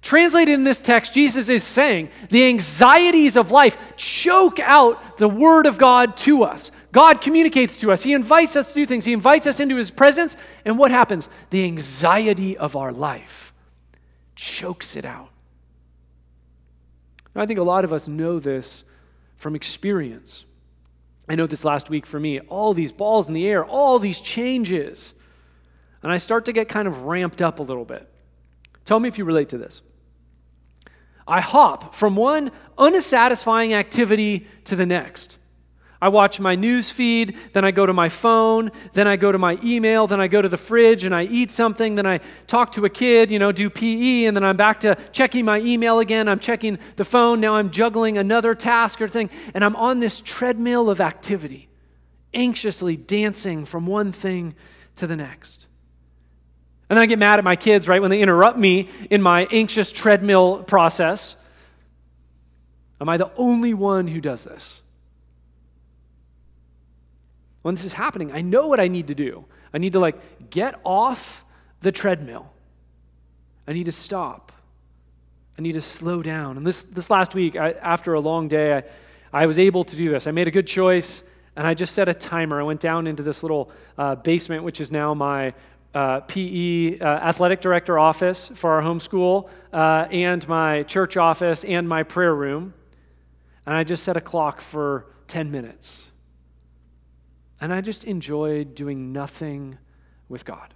Translated 0.00 0.54
in 0.54 0.64
this 0.64 0.80
text, 0.80 1.12
Jesus 1.12 1.50
is 1.50 1.62
saying 1.62 2.08
the 2.30 2.46
anxieties 2.46 3.36
of 3.36 3.50
life 3.50 3.76
choke 3.96 4.60
out 4.60 5.18
the 5.18 5.28
Word 5.28 5.66
of 5.66 5.78
God 5.78 6.16
to 6.18 6.44
us. 6.44 6.70
God 6.96 7.20
communicates 7.20 7.78
to 7.80 7.92
us. 7.92 8.04
He 8.04 8.14
invites 8.14 8.56
us 8.56 8.68
to 8.68 8.74
do 8.74 8.86
things. 8.86 9.04
He 9.04 9.12
invites 9.12 9.46
us 9.46 9.60
into 9.60 9.76
His 9.76 9.90
presence. 9.90 10.34
And 10.64 10.78
what 10.78 10.90
happens? 10.90 11.28
The 11.50 11.62
anxiety 11.62 12.56
of 12.56 12.74
our 12.74 12.90
life 12.90 13.52
chokes 14.34 14.96
it 14.96 15.04
out. 15.04 15.28
Now, 17.34 17.42
I 17.42 17.46
think 17.46 17.58
a 17.58 17.62
lot 17.62 17.84
of 17.84 17.92
us 17.92 18.08
know 18.08 18.40
this 18.40 18.82
from 19.36 19.54
experience. 19.54 20.46
I 21.28 21.34
know 21.34 21.46
this 21.46 21.66
last 21.66 21.90
week 21.90 22.06
for 22.06 22.18
me. 22.18 22.40
All 22.40 22.72
these 22.72 22.92
balls 22.92 23.28
in 23.28 23.34
the 23.34 23.46
air, 23.46 23.62
all 23.62 23.98
these 23.98 24.18
changes. 24.18 25.12
And 26.02 26.10
I 26.10 26.16
start 26.16 26.46
to 26.46 26.52
get 26.54 26.66
kind 26.66 26.88
of 26.88 27.02
ramped 27.02 27.42
up 27.42 27.58
a 27.58 27.62
little 27.62 27.84
bit. 27.84 28.10
Tell 28.86 29.00
me 29.00 29.08
if 29.08 29.18
you 29.18 29.26
relate 29.26 29.50
to 29.50 29.58
this. 29.58 29.82
I 31.28 31.42
hop 31.42 31.94
from 31.94 32.16
one 32.16 32.52
unsatisfying 32.78 33.74
activity 33.74 34.46
to 34.64 34.74
the 34.74 34.86
next. 34.86 35.36
I 36.00 36.08
watch 36.08 36.38
my 36.38 36.54
news 36.54 36.90
feed, 36.90 37.36
then 37.54 37.64
I 37.64 37.70
go 37.70 37.86
to 37.86 37.92
my 37.92 38.10
phone, 38.10 38.70
then 38.92 39.08
I 39.08 39.16
go 39.16 39.32
to 39.32 39.38
my 39.38 39.58
email, 39.64 40.06
then 40.06 40.20
I 40.20 40.28
go 40.28 40.42
to 40.42 40.48
the 40.48 40.58
fridge 40.58 41.04
and 41.04 41.14
I 41.14 41.24
eat 41.24 41.50
something, 41.50 41.94
then 41.94 42.06
I 42.06 42.20
talk 42.46 42.72
to 42.72 42.84
a 42.84 42.90
kid, 42.90 43.30
you 43.30 43.38
know, 43.38 43.50
do 43.50 43.70
PE, 43.70 44.24
and 44.24 44.36
then 44.36 44.44
I'm 44.44 44.58
back 44.58 44.80
to 44.80 44.96
checking 45.12 45.46
my 45.46 45.58
email 45.60 45.98
again. 45.98 46.28
I'm 46.28 46.38
checking 46.38 46.78
the 46.96 47.04
phone. 47.04 47.40
Now 47.40 47.54
I'm 47.54 47.70
juggling 47.70 48.18
another 48.18 48.54
task 48.54 49.00
or 49.00 49.08
thing, 49.08 49.30
and 49.54 49.64
I'm 49.64 49.76
on 49.76 50.00
this 50.00 50.20
treadmill 50.20 50.90
of 50.90 51.00
activity, 51.00 51.68
anxiously 52.34 52.96
dancing 52.96 53.64
from 53.64 53.86
one 53.86 54.12
thing 54.12 54.54
to 54.96 55.06
the 55.06 55.16
next. 55.16 55.66
And 56.88 56.96
then 56.96 57.02
I 57.02 57.06
get 57.06 57.18
mad 57.18 57.38
at 57.38 57.44
my 57.44 57.56
kids, 57.56 57.88
right, 57.88 58.00
when 58.00 58.10
they 58.10 58.20
interrupt 58.20 58.58
me 58.58 58.88
in 59.10 59.22
my 59.22 59.48
anxious 59.50 59.90
treadmill 59.90 60.62
process. 60.62 61.36
Am 63.00 63.08
I 63.08 63.16
the 63.16 63.30
only 63.36 63.74
one 63.74 64.08
who 64.08 64.20
does 64.20 64.44
this? 64.44 64.82
When 67.66 67.74
this 67.74 67.84
is 67.84 67.94
happening, 67.94 68.30
I 68.30 68.42
know 68.42 68.68
what 68.68 68.78
I 68.78 68.86
need 68.86 69.08
to 69.08 69.14
do. 69.16 69.44
I 69.74 69.78
need 69.78 69.94
to, 69.94 69.98
like, 69.98 70.50
get 70.50 70.78
off 70.84 71.44
the 71.80 71.90
treadmill. 71.90 72.52
I 73.66 73.72
need 73.72 73.86
to 73.86 73.92
stop. 73.92 74.52
I 75.58 75.62
need 75.62 75.72
to 75.72 75.80
slow 75.80 76.22
down. 76.22 76.58
And 76.58 76.64
this, 76.64 76.82
this 76.82 77.10
last 77.10 77.34
week, 77.34 77.56
I, 77.56 77.72
after 77.72 78.14
a 78.14 78.20
long 78.20 78.46
day, 78.46 78.76
I, 78.76 79.42
I 79.42 79.46
was 79.46 79.58
able 79.58 79.82
to 79.82 79.96
do 79.96 80.10
this. 80.10 80.28
I 80.28 80.30
made 80.30 80.46
a 80.46 80.52
good 80.52 80.68
choice, 80.68 81.24
and 81.56 81.66
I 81.66 81.74
just 81.74 81.92
set 81.92 82.08
a 82.08 82.14
timer. 82.14 82.60
I 82.60 82.62
went 82.62 82.78
down 82.78 83.08
into 83.08 83.24
this 83.24 83.42
little 83.42 83.72
uh, 83.98 84.14
basement, 84.14 84.62
which 84.62 84.80
is 84.80 84.92
now 84.92 85.12
my 85.12 85.52
uh, 85.92 86.20
PE 86.20 87.00
uh, 87.00 87.04
athletic 87.04 87.60
director 87.60 87.98
office 87.98 88.46
for 88.46 88.74
our 88.74 88.82
homeschool, 88.82 89.48
uh, 89.72 90.06
and 90.12 90.46
my 90.46 90.84
church 90.84 91.16
office, 91.16 91.64
and 91.64 91.88
my 91.88 92.04
prayer 92.04 92.32
room. 92.32 92.74
And 93.66 93.74
I 93.74 93.82
just 93.82 94.04
set 94.04 94.16
a 94.16 94.20
clock 94.20 94.60
for 94.60 95.06
10 95.26 95.50
minutes. 95.50 96.12
And 97.60 97.72
I 97.72 97.80
just 97.80 98.04
enjoyed 98.04 98.74
doing 98.74 99.12
nothing 99.12 99.78
with 100.28 100.44
God. 100.44 100.74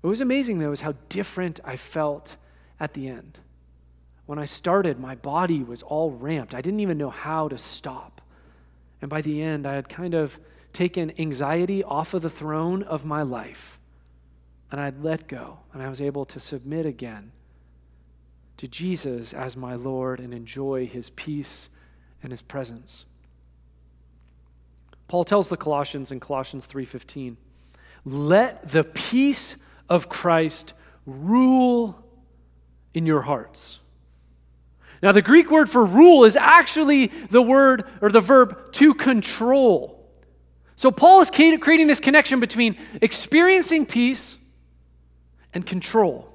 What 0.00 0.10
was 0.10 0.20
amazing, 0.20 0.58
though, 0.58 0.72
is 0.72 0.82
how 0.82 0.94
different 1.08 1.60
I 1.64 1.76
felt 1.76 2.36
at 2.78 2.94
the 2.94 3.08
end. 3.08 3.40
When 4.26 4.38
I 4.38 4.44
started, 4.44 4.98
my 4.98 5.14
body 5.14 5.62
was 5.62 5.82
all 5.82 6.10
ramped. 6.10 6.54
I 6.54 6.60
didn't 6.60 6.80
even 6.80 6.98
know 6.98 7.10
how 7.10 7.48
to 7.48 7.58
stop. 7.58 8.20
And 9.00 9.10
by 9.10 9.20
the 9.20 9.42
end, 9.42 9.66
I 9.66 9.74
had 9.74 9.88
kind 9.88 10.14
of 10.14 10.40
taken 10.72 11.12
anxiety 11.18 11.84
off 11.84 12.14
of 12.14 12.22
the 12.22 12.30
throne 12.30 12.82
of 12.82 13.04
my 13.04 13.22
life. 13.22 13.78
And 14.70 14.80
I'd 14.80 15.02
let 15.02 15.28
go, 15.28 15.58
and 15.72 15.82
I 15.82 15.88
was 15.88 16.00
able 16.00 16.24
to 16.26 16.40
submit 16.40 16.86
again 16.86 17.32
to 18.56 18.68
Jesus 18.68 19.32
as 19.32 19.56
my 19.56 19.74
Lord 19.74 20.20
and 20.20 20.32
enjoy 20.32 20.86
his 20.86 21.10
peace 21.10 21.68
and 22.22 22.32
his 22.32 22.42
presence. 22.42 23.04
Paul 25.08 25.24
tells 25.24 25.48
the 25.48 25.56
Colossians 25.56 26.10
in 26.10 26.20
Colossians 26.20 26.66
3:15, 26.66 27.36
"Let 28.04 28.70
the 28.70 28.84
peace 28.84 29.56
of 29.88 30.08
Christ 30.08 30.72
rule 31.06 32.02
in 32.92 33.06
your 33.06 33.22
hearts." 33.22 33.80
Now 35.02 35.12
the 35.12 35.22
Greek 35.22 35.50
word 35.50 35.68
for 35.68 35.84
rule 35.84 36.24
is 36.24 36.34
actually 36.34 37.06
the 37.06 37.42
word 37.42 37.84
or 38.00 38.10
the 38.10 38.20
verb 38.20 38.72
to 38.72 38.94
control. 38.94 40.08
So 40.76 40.90
Paul 40.90 41.20
is 41.20 41.30
creating 41.30 41.86
this 41.86 42.00
connection 42.00 42.40
between 42.40 42.76
experiencing 43.00 43.86
peace 43.86 44.38
and 45.52 45.64
control. 45.64 46.28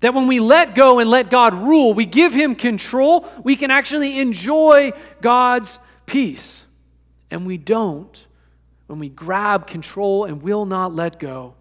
That 0.00 0.12
when 0.12 0.26
we 0.26 0.40
let 0.40 0.74
go 0.74 0.98
and 0.98 1.08
let 1.08 1.30
God 1.30 1.54
rule, 1.54 1.94
we 1.94 2.04
give 2.04 2.34
him 2.34 2.54
control, 2.54 3.26
we 3.42 3.56
can 3.56 3.70
actually 3.70 4.18
enjoy 4.18 4.92
God's 5.22 5.78
peace. 6.04 6.65
And 7.30 7.46
we 7.46 7.58
don't 7.58 8.26
when 8.86 8.98
we 8.98 9.08
grab 9.08 9.66
control 9.66 10.24
and 10.24 10.42
will 10.42 10.64
not 10.64 10.94
let 10.94 11.18
go. 11.18 11.54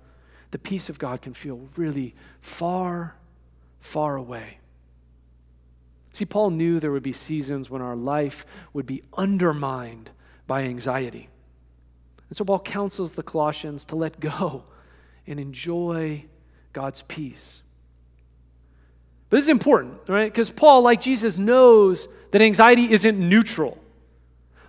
The 0.52 0.60
peace 0.60 0.90
of 0.90 1.00
God 1.00 1.22
can 1.22 1.34
feel 1.34 1.70
really 1.76 2.16
far, 2.42 3.16
far 3.80 4.16
away. 4.16 4.60
See, 6.14 6.26
Paul 6.26 6.52
knew 6.52 6.80
there 6.80 6.92
would 6.92 7.04
be 7.04 7.12
seasons 7.12 7.70
when 7.70 7.82
our 7.82 7.96
life 7.96 8.46
would 8.72 8.86
be 8.86 9.04
undermined 9.18 10.12
by 10.48 10.64
anxiety. 10.64 11.28
And 12.30 12.38
so 12.38 12.46
Paul 12.46 12.60
counsels 12.60 13.14
the 13.14 13.24
Colossians 13.24 13.84
to 13.86 13.96
let 13.96 14.20
go 14.20 14.64
and 15.28 15.40
enjoy 15.40 16.26
God's 16.72 17.02
peace. 17.04 17.64
But 19.30 19.38
this 19.38 19.46
is 19.46 19.50
important, 19.50 20.00
right? 20.08 20.32
Because 20.32 20.52
Paul, 20.52 20.84
like 20.84 21.02
Jesus, 21.02 21.38
knows 21.38 22.08
that 22.32 22.42
anxiety 22.42 22.92
isn't 22.94 23.18
neutral. 23.18 23.78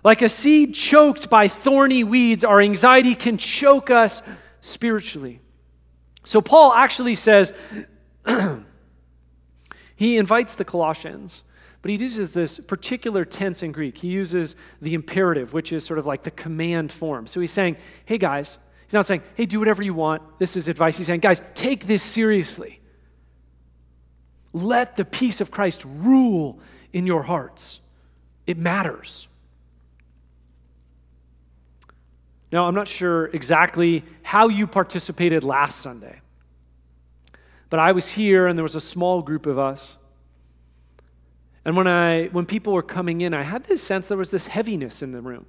Like 0.03 0.21
a 0.21 0.29
seed 0.29 0.73
choked 0.73 1.29
by 1.29 1.47
thorny 1.47 2.03
weeds, 2.03 2.43
our 2.43 2.61
anxiety 2.61 3.15
can 3.15 3.37
choke 3.37 3.89
us 3.89 4.21
spiritually. 4.61 5.41
So 6.23 6.41
Paul 6.41 6.73
actually 6.73 7.15
says, 7.15 7.53
he 9.95 10.17
invites 10.17 10.55
the 10.55 10.65
Colossians 10.65 11.43
but 11.81 11.91
he 11.91 11.97
uses 12.03 12.33
this 12.33 12.59
particular 12.59 13.23
tense 13.23 13.63
in 13.63 13.71
Greek. 13.71 13.99
He 13.99 14.07
uses 14.07 14.55
the 14.81 14.93
imperative, 14.93 15.53
which 15.53 15.71
is 15.71 15.85
sort 15.85 15.99
of 15.99 16.05
like 16.05 16.23
the 16.23 16.31
command 16.31 16.91
form. 16.91 17.27
So 17.27 17.39
he's 17.39 17.53
saying, 17.53 17.77
hey 18.05 18.17
guys, 18.17 18.57
he's 18.85 18.93
not 18.93 19.05
saying, 19.05 19.21
hey, 19.35 19.45
do 19.45 19.59
whatever 19.59 19.83
you 19.83 19.93
want. 19.93 20.21
This 20.39 20.57
is 20.57 20.67
advice. 20.67 20.97
He's 20.97 21.07
saying, 21.07 21.19
guys, 21.21 21.41
take 21.53 21.87
this 21.87 22.03
seriously. 22.03 22.81
Let 24.53 24.97
the 24.97 25.05
peace 25.05 25.39
of 25.39 25.49
Christ 25.49 25.85
rule 25.85 26.59
in 26.91 27.05
your 27.05 27.23
hearts. 27.23 27.79
It 28.47 28.57
matters. 28.57 29.29
Now, 32.57 32.65
I'm 32.65 32.73
not 32.73 32.87
sure 32.87 33.27
exactly 33.27 34.03
how 34.23 34.47
you 34.47 34.65
participated 34.65 35.43
last 35.43 35.77
Sunday, 35.79 36.21
but 37.69 37.79
I 37.79 37.91
was 37.91 38.13
here 38.13 38.47
and 38.47 38.57
there 38.57 38.63
was 38.63 38.75
a 38.75 38.81
small 38.81 39.21
group 39.21 39.45
of 39.45 39.59
us. 39.59 39.99
And 41.63 41.77
when, 41.77 41.85
I, 41.85 42.29
when 42.29 42.47
people 42.47 42.73
were 42.73 42.81
coming 42.81 43.21
in, 43.21 43.35
I 43.35 43.43
had 43.43 43.65
this 43.65 43.83
sense 43.83 44.07
there 44.07 44.17
was 44.17 44.31
this 44.31 44.47
heaviness 44.47 45.03
in 45.03 45.11
the 45.11 45.21
room. 45.21 45.45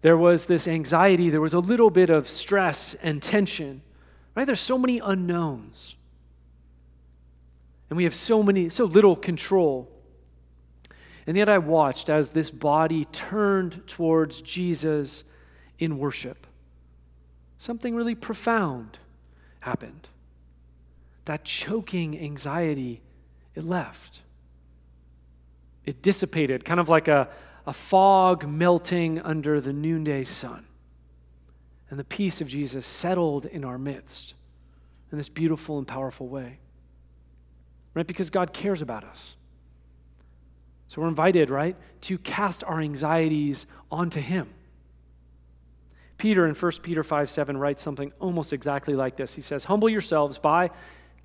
There 0.00 0.16
was 0.16 0.46
this 0.46 0.66
anxiety, 0.66 1.30
there 1.30 1.40
was 1.40 1.54
a 1.54 1.60
little 1.60 1.90
bit 1.90 2.10
of 2.10 2.28
stress 2.28 2.96
and 3.00 3.22
tension. 3.22 3.82
Right? 4.34 4.44
There's 4.44 4.58
so 4.58 4.78
many 4.78 4.98
unknowns. 4.98 5.94
And 7.90 7.96
we 7.96 8.02
have 8.02 8.14
so 8.16 8.42
many, 8.42 8.70
so 8.70 8.86
little 8.86 9.14
control. 9.14 9.88
And 11.28 11.36
yet 11.36 11.48
I 11.48 11.58
watched 11.58 12.10
as 12.10 12.32
this 12.32 12.50
body 12.50 13.04
turned 13.12 13.86
towards 13.86 14.42
Jesus 14.42 15.22
in 15.78 15.98
worship. 15.98 16.46
Something 17.58 17.94
really 17.94 18.14
profound 18.14 18.98
happened. 19.60 20.08
That 21.24 21.44
choking 21.44 22.18
anxiety, 22.18 23.00
it 23.54 23.64
left 23.64 24.20
it 25.86 26.02
dissipated, 26.02 26.64
kind 26.64 26.80
of 26.80 26.88
like 26.88 27.08
a, 27.08 27.28
a 27.64 27.72
fog 27.72 28.46
melting 28.46 29.20
under 29.20 29.60
the 29.60 29.72
noonday 29.72 30.24
sun. 30.24 30.66
And 31.88 31.98
the 31.98 32.04
peace 32.04 32.40
of 32.40 32.48
Jesus 32.48 32.84
settled 32.84 33.46
in 33.46 33.64
our 33.64 33.78
midst 33.78 34.34
in 35.12 35.18
this 35.18 35.28
beautiful 35.28 35.78
and 35.78 35.86
powerful 35.86 36.26
way. 36.26 36.58
right? 37.94 38.06
Because 38.06 38.28
God 38.28 38.52
cares 38.52 38.82
about 38.82 39.04
us. 39.04 39.36
So 40.88 41.00
we're 41.00 41.08
invited, 41.08 41.48
right, 41.48 41.76
to 42.02 42.18
cast 42.18 42.64
our 42.64 42.80
anxieties 42.80 43.66
onto 43.90 44.20
Him. 44.20 44.48
Peter 46.18 46.46
in 46.46 46.54
1 46.54 46.72
Peter 46.82 47.02
5 47.02 47.30
7 47.30 47.56
writes 47.56 47.82
something 47.82 48.12
almost 48.20 48.52
exactly 48.52 48.94
like 48.94 49.16
this. 49.16 49.34
He 49.34 49.42
says, 49.42 49.64
Humble 49.64 49.88
yourselves 49.88 50.38
by 50.38 50.70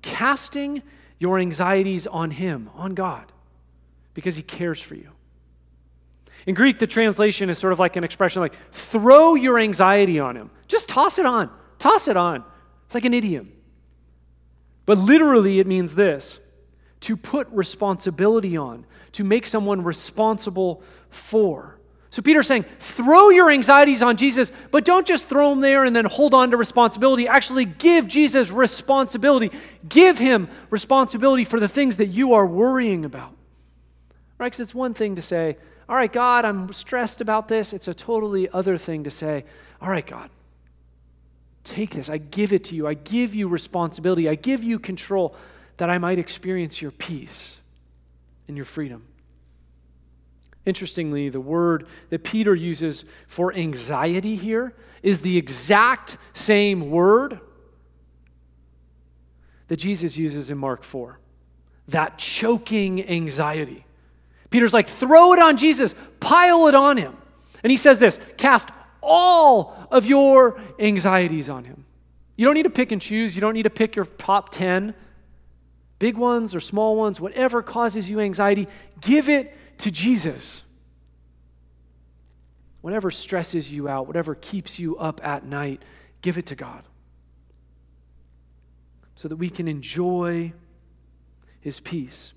casting 0.02 0.82
your 1.18 1.38
anxieties 1.38 2.06
on 2.06 2.32
Him, 2.32 2.70
on 2.74 2.94
God, 2.94 3.32
because 4.14 4.36
He 4.36 4.42
cares 4.42 4.80
for 4.80 4.94
you. 4.94 5.10
In 6.46 6.54
Greek, 6.54 6.78
the 6.78 6.86
translation 6.86 7.48
is 7.48 7.58
sort 7.58 7.72
of 7.72 7.78
like 7.78 7.96
an 7.96 8.04
expression 8.04 8.42
like, 8.42 8.56
throw 8.72 9.34
your 9.34 9.58
anxiety 9.58 10.18
on 10.18 10.36
Him. 10.36 10.50
Just 10.66 10.88
toss 10.88 11.18
it 11.18 11.26
on. 11.26 11.50
Toss 11.78 12.08
it 12.08 12.16
on. 12.16 12.44
It's 12.84 12.94
like 12.94 13.04
an 13.04 13.14
idiom. 13.14 13.52
But 14.84 14.98
literally, 14.98 15.60
it 15.60 15.66
means 15.66 15.94
this 15.94 16.40
to 17.00 17.16
put 17.16 17.48
responsibility 17.50 18.56
on, 18.56 18.86
to 19.12 19.24
make 19.24 19.46
someone 19.46 19.82
responsible 19.82 20.82
for. 21.10 21.78
So 22.12 22.20
Peter's 22.20 22.46
saying, 22.46 22.66
throw 22.78 23.30
your 23.30 23.50
anxieties 23.50 24.02
on 24.02 24.18
Jesus, 24.18 24.52
but 24.70 24.84
don't 24.84 25.06
just 25.06 25.30
throw 25.30 25.48
them 25.48 25.62
there 25.62 25.82
and 25.84 25.96
then 25.96 26.04
hold 26.04 26.34
on 26.34 26.50
to 26.50 26.58
responsibility. 26.58 27.26
Actually, 27.26 27.64
give 27.64 28.06
Jesus 28.06 28.50
responsibility. 28.50 29.50
Give 29.88 30.18
him 30.18 30.48
responsibility 30.68 31.44
for 31.44 31.58
the 31.58 31.68
things 31.68 31.96
that 31.96 32.08
you 32.08 32.34
are 32.34 32.46
worrying 32.46 33.06
about. 33.06 33.34
Right? 34.36 34.48
Because 34.48 34.60
it's 34.60 34.74
one 34.74 34.92
thing 34.92 35.16
to 35.16 35.22
say, 35.22 35.56
all 35.88 35.96
right, 35.96 36.12
God, 36.12 36.44
I'm 36.44 36.70
stressed 36.74 37.22
about 37.22 37.48
this. 37.48 37.72
It's 37.72 37.88
a 37.88 37.94
totally 37.94 38.46
other 38.50 38.76
thing 38.76 39.04
to 39.04 39.10
say, 39.10 39.46
all 39.80 39.88
right, 39.88 40.06
God, 40.06 40.28
take 41.64 41.92
this. 41.92 42.10
I 42.10 42.18
give 42.18 42.52
it 42.52 42.64
to 42.64 42.74
you. 42.74 42.86
I 42.86 42.92
give 42.92 43.34
you 43.34 43.48
responsibility. 43.48 44.28
I 44.28 44.34
give 44.34 44.62
you 44.62 44.78
control 44.78 45.34
that 45.78 45.88
I 45.88 45.96
might 45.96 46.18
experience 46.18 46.82
your 46.82 46.90
peace 46.90 47.56
and 48.48 48.56
your 48.58 48.66
freedom. 48.66 49.04
Interestingly, 50.64 51.28
the 51.28 51.40
word 51.40 51.86
that 52.10 52.22
Peter 52.22 52.54
uses 52.54 53.04
for 53.26 53.52
anxiety 53.52 54.36
here 54.36 54.74
is 55.02 55.22
the 55.22 55.36
exact 55.36 56.16
same 56.32 56.90
word 56.90 57.40
that 59.68 59.76
Jesus 59.76 60.16
uses 60.16 60.50
in 60.50 60.58
Mark 60.58 60.84
4 60.84 61.18
that 61.88 62.18
choking 62.18 63.08
anxiety. 63.08 63.84
Peter's 64.50 64.74
like, 64.74 64.88
throw 64.88 65.32
it 65.32 65.40
on 65.40 65.56
Jesus, 65.56 65.94
pile 66.20 66.68
it 66.68 66.74
on 66.74 66.96
him. 66.96 67.16
And 67.64 67.70
he 67.70 67.76
says 67.76 67.98
this 67.98 68.20
cast 68.36 68.68
all 69.00 69.88
of 69.90 70.06
your 70.06 70.60
anxieties 70.78 71.48
on 71.48 71.64
him. 71.64 71.84
You 72.36 72.44
don't 72.46 72.54
need 72.54 72.62
to 72.64 72.70
pick 72.70 72.92
and 72.92 73.02
choose, 73.02 73.34
you 73.34 73.40
don't 73.40 73.54
need 73.54 73.64
to 73.64 73.70
pick 73.70 73.96
your 73.96 74.04
top 74.04 74.50
10, 74.50 74.94
big 75.98 76.16
ones 76.16 76.54
or 76.54 76.60
small 76.60 76.96
ones, 76.96 77.20
whatever 77.20 77.62
causes 77.62 78.08
you 78.08 78.20
anxiety, 78.20 78.68
give 79.00 79.28
it 79.28 79.56
to 79.82 79.90
Jesus. 79.90 80.62
Whatever 82.82 83.10
stresses 83.10 83.72
you 83.72 83.88
out, 83.88 84.06
whatever 84.06 84.34
keeps 84.34 84.78
you 84.78 84.96
up 84.96 85.20
at 85.24 85.44
night, 85.44 85.82
give 86.20 86.38
it 86.38 86.46
to 86.46 86.54
God. 86.54 86.84
So 89.16 89.28
that 89.28 89.36
we 89.36 89.50
can 89.50 89.68
enjoy 89.68 90.52
His 91.60 91.80
peace. 91.80 92.32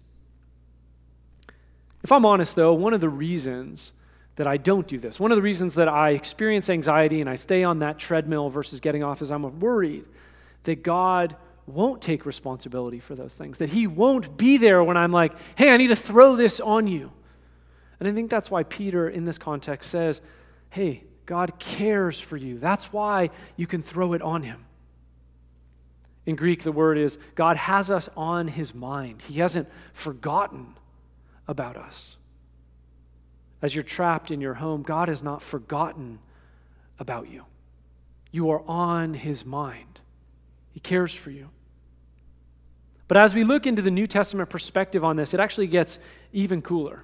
If 2.04 2.12
I'm 2.12 2.26
honest, 2.26 2.56
though, 2.56 2.74
one 2.74 2.94
of 2.94 3.02
the 3.02 3.10
reasons 3.10 3.92
that 4.36 4.48
I 4.48 4.58
don't 4.58 4.88
do 4.88 5.00
this, 5.00 5.20
one 5.20 5.32
of 5.32 5.36
the 5.36 5.42
reasons 5.42 5.76
that 5.76 5.88
I 5.88 6.12
experience 6.12 6.70
anxiety 6.70 7.22
and 7.22 7.30
I 7.30 7.36
stay 7.36 7.64
on 7.64 7.80
that 7.80 7.98
treadmill 7.98 8.50
versus 8.50 8.80
getting 8.80 9.04
off 9.04 9.22
is 9.22 9.32
I'm 9.32 9.60
worried 9.60 10.06
that 10.64 10.84
God 10.84 11.36
won't 11.68 12.02
take 12.02 12.26
responsibility 12.26 13.00
for 13.00 13.16
those 13.16 13.36
things, 13.36 13.60
that 13.60 13.70
He 13.70 13.86
won't 13.86 14.36
be 14.36 14.58
there 14.58 14.84
when 14.84 14.98
I'm 14.98 15.12
like, 15.12 15.34
hey, 15.56 15.72
I 15.72 15.78
need 15.78 15.88
to 15.88 15.96
throw 15.96 16.36
this 16.36 16.60
on 16.60 16.88
you. 16.88 17.12
And 18.00 18.10
I 18.10 18.12
think 18.12 18.30
that's 18.30 18.52
why 18.52 18.64
Peter, 18.64 19.10
in 19.10 19.26
this 19.26 19.38
context, 19.38 19.90
says, 19.90 20.22
hey, 20.70 21.04
God 21.26 21.58
cares 21.60 22.20
for 22.20 22.38
you. 22.38 22.60
That's 22.60 22.92
why 22.92 23.30
you 23.56 23.68
can 23.68 23.82
throw 23.82 24.14
it 24.14 24.22
on 24.22 24.44
him. 24.44 24.66
In 26.26 26.36
Greek, 26.36 26.64
the 26.64 26.72
word 26.72 26.98
is 26.98 27.18
God 27.36 27.58
has 27.58 27.92
us 27.92 28.10
on 28.18 28.48
his 28.48 28.74
mind. 28.74 29.22
He 29.24 29.40
hasn't 29.40 29.70
forgotten 29.94 30.76
about 31.48 31.78
us. 31.78 32.18
As 33.62 33.74
you're 33.74 33.84
trapped 33.84 34.32
in 34.32 34.42
your 34.42 34.56
home, 34.56 34.84
God 34.84 35.08
has 35.08 35.24
not 35.24 35.42
forgotten 35.42 36.20
about 37.00 37.30
you. 37.30 37.46
You 38.32 38.50
are 38.50 38.64
on 38.68 39.14
his 39.14 39.46
mind, 39.46 40.02
he 40.74 40.80
cares 40.80 41.14
for 41.14 41.32
you. 41.32 41.50
But 43.08 43.18
as 43.18 43.36
we 43.36 43.44
look 43.44 43.68
into 43.68 43.84
the 43.84 43.92
New 43.92 44.08
Testament 44.08 44.50
perspective 44.50 45.04
on 45.04 45.16
this, 45.16 45.34
it 45.34 45.40
actually 45.40 45.68
gets 45.68 46.00
even 46.34 46.62
cooler. 46.62 47.04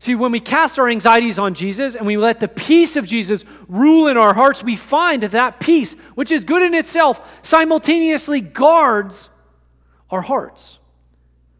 See, 0.00 0.14
when 0.14 0.32
we 0.32 0.40
cast 0.40 0.78
our 0.78 0.88
anxieties 0.88 1.38
on 1.38 1.52
Jesus 1.52 1.94
and 1.94 2.06
we 2.06 2.16
let 2.16 2.40
the 2.40 2.48
peace 2.48 2.96
of 2.96 3.06
Jesus 3.06 3.44
rule 3.68 4.08
in 4.08 4.16
our 4.16 4.32
hearts, 4.32 4.64
we 4.64 4.74
find 4.74 5.22
that 5.22 5.32
that 5.32 5.60
peace, 5.60 5.92
which 6.14 6.32
is 6.32 6.42
good 6.42 6.62
in 6.62 6.72
itself, 6.72 7.38
simultaneously 7.42 8.40
guards 8.40 9.28
our 10.08 10.22
hearts. 10.22 10.78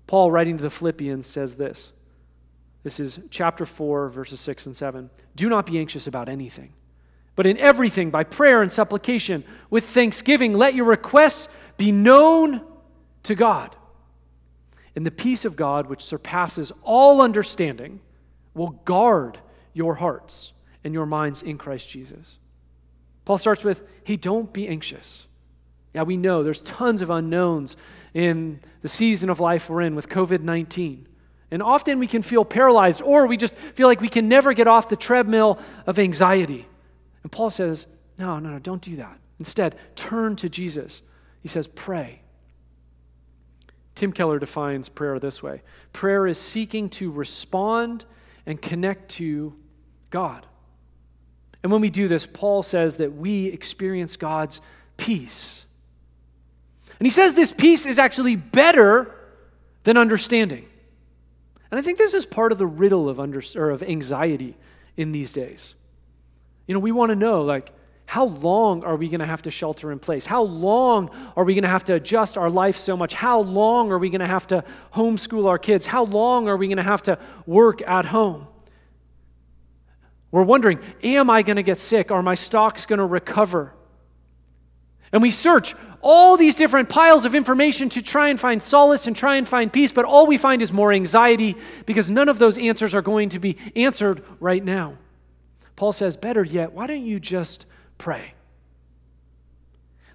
Paul, 0.07 0.31
writing 0.31 0.57
to 0.57 0.62
the 0.62 0.70
Philippians, 0.70 1.26
says 1.26 1.57
this. 1.57 1.92
This 2.83 2.98
is 2.98 3.20
chapter 3.29 3.66
4, 3.66 4.09
verses 4.09 4.40
6 4.40 4.64
and 4.64 4.74
7. 4.74 5.11
Do 5.37 5.50
not 5.50 5.66
be 5.66 5.79
anxious 5.79 6.07
about 6.07 6.31
anything, 6.31 6.72
but 7.37 7.44
in 7.44 7.59
everything, 7.59 8.11
by 8.11 8.24
prayer 8.24 8.62
and 8.62 8.72
supplication, 8.72 9.44
with 9.68 9.85
thanksgiving, 9.85 10.55
let 10.55 10.74
your 10.74 10.87
requests 10.87 11.46
be 11.76 11.92
known 11.92 12.62
to 13.24 13.35
God. 13.35 13.76
And 14.96 15.05
the 15.05 15.11
peace 15.11 15.44
of 15.44 15.57
God, 15.57 15.88
which 15.88 16.03
surpasses 16.03 16.72
all 16.83 17.20
understanding, 17.20 18.00
will 18.55 18.71
guard 18.85 19.39
your 19.73 19.97
hearts 19.97 20.53
and 20.85 20.95
your 20.95 21.07
minds 21.07 21.43
in 21.43 21.59
Christ 21.59 21.89
Jesus. 21.89 22.39
Paul 23.25 23.39
starts 23.39 23.65
with, 23.65 23.83
hey, 24.05 24.17
don't 24.17 24.53
be 24.53 24.67
anxious. 24.67 25.27
Yeah, 25.95 26.03
we 26.03 26.17
know 26.17 26.43
there's 26.43 26.63
tons 26.63 27.03
of 27.03 27.11
unknowns 27.11 27.77
in 28.15 28.61
the 28.83 28.89
season 28.89 29.31
of 29.31 29.41
life 29.41 29.69
we're 29.69 29.83
in 29.83 29.95
with 29.95 30.09
COVID 30.09 30.41
19. 30.41 31.07
And 31.51 31.63
often 31.63 31.99
we 31.99 32.07
can 32.07 32.23
feel 32.23 32.45
paralyzed 32.45 33.03
or 33.03 33.27
we 33.27 33.37
just 33.37 33.57
feel 33.57 33.89
like 33.89 34.01
we 34.01 34.09
can 34.09 34.29
never 34.29 34.53
get 34.53 34.69
off 34.69 34.89
the 34.89 34.97
treadmill 34.97 35.59
of 35.87 35.99
anxiety. 35.99 36.67
And 37.23 37.33
Paul 37.33 37.51
says, 37.51 37.89
no, 38.19 38.39
no, 38.39 38.51
no, 38.51 38.59
don't 38.61 38.83
do 38.83 38.97
that. 38.97 39.19
Instead, 39.39 39.77
turn 39.97 40.37
to 40.37 40.49
Jesus. 40.49 41.03
He 41.43 41.49
says, 41.49 41.67
pray. 41.67 42.23
Tim 43.97 44.13
Keller 44.13 44.39
defines 44.39 44.89
prayer 44.89 45.19
this 45.19 45.43
way 45.43 45.63
prayer 45.93 46.27
is 46.27 46.39
seeking 46.39 46.89
to 46.89 47.11
respond 47.11 48.05
and 48.46 48.61
connect 48.61 49.11
to 49.12 49.55
God. 50.11 50.46
And 51.62 51.70
when 51.70 51.81
we 51.81 51.90
do 51.90 52.09
this, 52.09 52.26
Paul 52.26 52.62
says 52.62 52.96
that 52.96 53.14
we 53.14 53.46
experience 53.46 54.16
God's 54.16 54.61
peace. 54.96 55.64
And 56.98 57.07
he 57.07 57.11
says 57.11 57.35
this 57.35 57.53
peace 57.53 57.87
is 57.87 57.98
actually 57.98 58.37
better 58.37 59.14
than 59.85 59.96
understanding. 59.96 60.66
And 61.70 61.79
I 61.79 61.83
think 61.83 61.98
this 61.98 62.14
is 62.14 62.26
part 62.26 62.53
of 62.53 62.59
the 62.59 62.66
riddle 62.66 63.09
of, 63.09 63.20
under, 63.20 63.42
or 63.57 63.70
of 63.70 63.83
anxiety 63.83 64.57
in 64.96 65.12
these 65.12 65.33
days. 65.33 65.74
You 66.66 66.74
know, 66.74 66.81
we 66.81 66.92
want 66.92 67.11
to 67.11 67.16
know, 67.16 67.42
like, 67.42 67.72
how 68.11 68.25
long 68.25 68.83
are 68.83 68.96
we 68.96 69.07
going 69.07 69.20
to 69.20 69.27
have 69.27 69.42
to 69.42 69.53
shelter 69.53 69.92
in 69.92 70.01
place? 70.01 70.27
How 70.27 70.42
long 70.42 71.11
are 71.37 71.44
we 71.44 71.55
going 71.55 71.62
to 71.62 71.68
have 71.68 71.85
to 71.85 71.94
adjust 71.94 72.37
our 72.37 72.51
life 72.51 72.77
so 72.77 72.96
much? 72.96 73.14
How 73.14 73.38
long 73.38 73.92
are 73.92 73.99
we 73.99 74.11
going 74.11 74.20
to 74.20 74.27
have 74.27 74.49
to 74.49 74.64
homeschool 74.92 75.46
our 75.46 75.61
kids? 75.61 75.87
How 75.87 76.07
long 76.07 76.49
are 76.49 76.57
we 76.57 76.66
going 76.66 76.79
to 76.79 76.83
have 76.83 77.05
to 77.05 77.20
work 77.46 77.83
at 77.83 78.07
home? 78.07 78.49
We're 80.33 80.42
wondering, 80.42 80.81
am 81.05 81.31
I 81.31 81.42
going 81.42 81.55
to 81.55 81.62
get 81.62 81.79
sick? 81.79 82.11
Are 82.11 82.20
my 82.20 82.35
stocks 82.35 82.85
going 82.85 82.99
to 82.99 83.07
recover? 83.07 83.75
And 85.12 85.23
we 85.23 85.31
search 85.31 85.77
all 86.01 86.37
these 86.37 86.57
different 86.57 86.88
piles 86.88 87.25
of 87.25 87.37
information 87.37 87.90
to 87.90 88.03
try 88.03 88.31
and 88.31 88.40
find 88.40 88.61
solace 88.61 89.07
and 89.07 89.14
try 89.14 89.37
and 89.37 89.46
find 89.46 89.73
peace, 89.73 89.92
but 89.92 90.05
all 90.05 90.27
we 90.27 90.37
find 90.37 90.62
is 90.62 90.73
more 90.73 90.92
anxiety 90.92 91.55
because 91.87 92.11
none 92.11 92.29
of 92.29 92.40
those 92.40 92.59
answers 92.59 92.92
are 92.92 93.03
going 93.03 93.29
to 93.29 93.38
be 93.38 93.57
answered 93.77 94.25
right 94.40 94.64
now. 94.64 94.99
Paul 95.77 95.92
says, 95.92 96.16
better 96.16 96.42
yet, 96.42 96.73
why 96.73 96.88
don't 96.88 97.07
you 97.07 97.20
just 97.20 97.66
pray. 98.01 98.33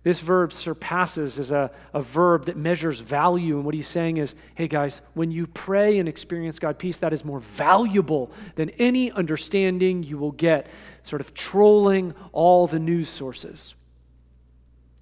This 0.01 0.19
verb 0.19 0.53
surpasses 0.53 1.39
as 1.39 1.51
a, 1.51 1.71
a 1.93 2.01
verb 2.01 2.45
that 2.45 2.57
measures 2.57 2.99
value. 2.99 3.55
And 3.55 3.65
what 3.65 3.73
he's 3.73 3.87
saying 3.87 4.17
is, 4.17 4.35
hey 4.55 4.67
guys, 4.67 5.01
when 5.13 5.31
you 5.31 5.45
pray 5.47 5.97
and 5.97 6.09
experience 6.09 6.59
God 6.59 6.77
peace, 6.79 6.97
that 6.97 7.13
is 7.13 7.23
more 7.23 7.39
valuable 7.39 8.31
than 8.55 8.69
any 8.71 9.11
understanding 9.11 10.03
you 10.03 10.17
will 10.17 10.31
get, 10.31 10.67
sort 11.03 11.21
of 11.21 11.33
trolling 11.33 12.13
all 12.33 12.67
the 12.67 12.79
news 12.79 13.09
sources. 13.09 13.75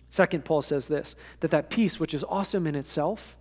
Second, 0.09 0.45
Paul 0.45 0.61
says 0.61 0.87
this 0.89 1.15
that 1.39 1.51
that 1.51 1.69
peace, 1.69 1.99
which 1.99 2.13
is 2.13 2.23
awesome 2.25 2.67
in 2.67 2.75
itself, 2.75 3.37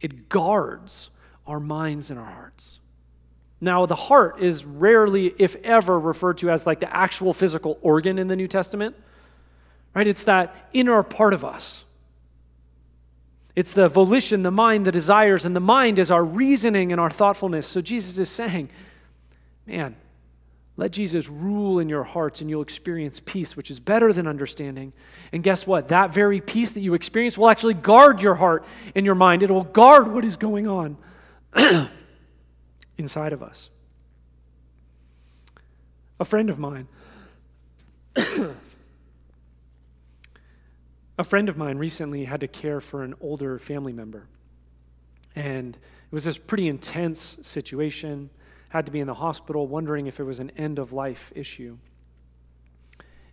it 0.00 0.28
guards 0.28 1.10
our 1.46 1.58
minds 1.58 2.10
and 2.10 2.18
our 2.18 2.30
hearts. 2.30 2.80
Now, 3.62 3.86
the 3.86 3.94
heart 3.94 4.40
is 4.40 4.64
rarely, 4.64 5.32
if 5.38 5.54
ever, 5.62 5.96
referred 5.96 6.38
to 6.38 6.50
as 6.50 6.66
like 6.66 6.80
the 6.80 6.94
actual 6.94 7.32
physical 7.32 7.78
organ 7.80 8.18
in 8.18 8.26
the 8.26 8.34
New 8.34 8.48
Testament, 8.48 8.96
right? 9.94 10.08
It's 10.08 10.24
that 10.24 10.68
inner 10.72 11.00
part 11.04 11.32
of 11.32 11.44
us. 11.44 11.84
It's 13.54 13.72
the 13.72 13.86
volition, 13.86 14.42
the 14.42 14.50
mind, 14.50 14.84
the 14.84 14.90
desires, 14.90 15.44
and 15.44 15.54
the 15.54 15.60
mind 15.60 16.00
is 16.00 16.10
our 16.10 16.24
reasoning 16.24 16.90
and 16.90 17.00
our 17.00 17.08
thoughtfulness. 17.08 17.68
So 17.68 17.80
Jesus 17.80 18.18
is 18.18 18.28
saying, 18.28 18.68
man, 19.64 19.94
let 20.76 20.90
Jesus 20.90 21.28
rule 21.28 21.78
in 21.78 21.88
your 21.88 22.02
hearts 22.02 22.40
and 22.40 22.50
you'll 22.50 22.62
experience 22.62 23.20
peace, 23.24 23.56
which 23.56 23.70
is 23.70 23.78
better 23.78 24.12
than 24.12 24.26
understanding. 24.26 24.92
And 25.30 25.40
guess 25.44 25.68
what? 25.68 25.86
That 25.86 26.12
very 26.12 26.40
peace 26.40 26.72
that 26.72 26.80
you 26.80 26.94
experience 26.94 27.38
will 27.38 27.48
actually 27.48 27.74
guard 27.74 28.22
your 28.22 28.34
heart 28.34 28.64
and 28.96 29.06
your 29.06 29.14
mind. 29.14 29.44
It 29.44 29.52
will 29.52 29.62
guard 29.62 30.12
what 30.12 30.24
is 30.24 30.36
going 30.36 30.66
on 30.66 30.96
inside 32.98 33.32
of 33.32 33.42
us. 33.42 33.70
A 36.20 36.24
friend 36.24 36.50
of 36.50 36.58
mine, 36.58 36.88
a 41.18 41.24
friend 41.24 41.48
of 41.48 41.56
mine 41.56 41.78
recently 41.78 42.24
had 42.24 42.40
to 42.40 42.48
care 42.48 42.80
for 42.80 43.02
an 43.02 43.14
older 43.20 43.58
family 43.58 43.92
member. 43.92 44.26
And 45.34 45.76
it 45.76 46.12
was 46.12 46.24
this 46.24 46.38
pretty 46.38 46.68
intense 46.68 47.38
situation 47.42 48.30
had 48.68 48.86
to 48.86 48.92
be 48.92 49.00
in 49.00 49.06
the 49.06 49.14
hospital, 49.14 49.66
wondering 49.66 50.06
if 50.06 50.18
it 50.20 50.24
was 50.24 50.38
an 50.40 50.50
end 50.56 50.78
of 50.78 50.92
life 50.92 51.32
issue. 51.34 51.76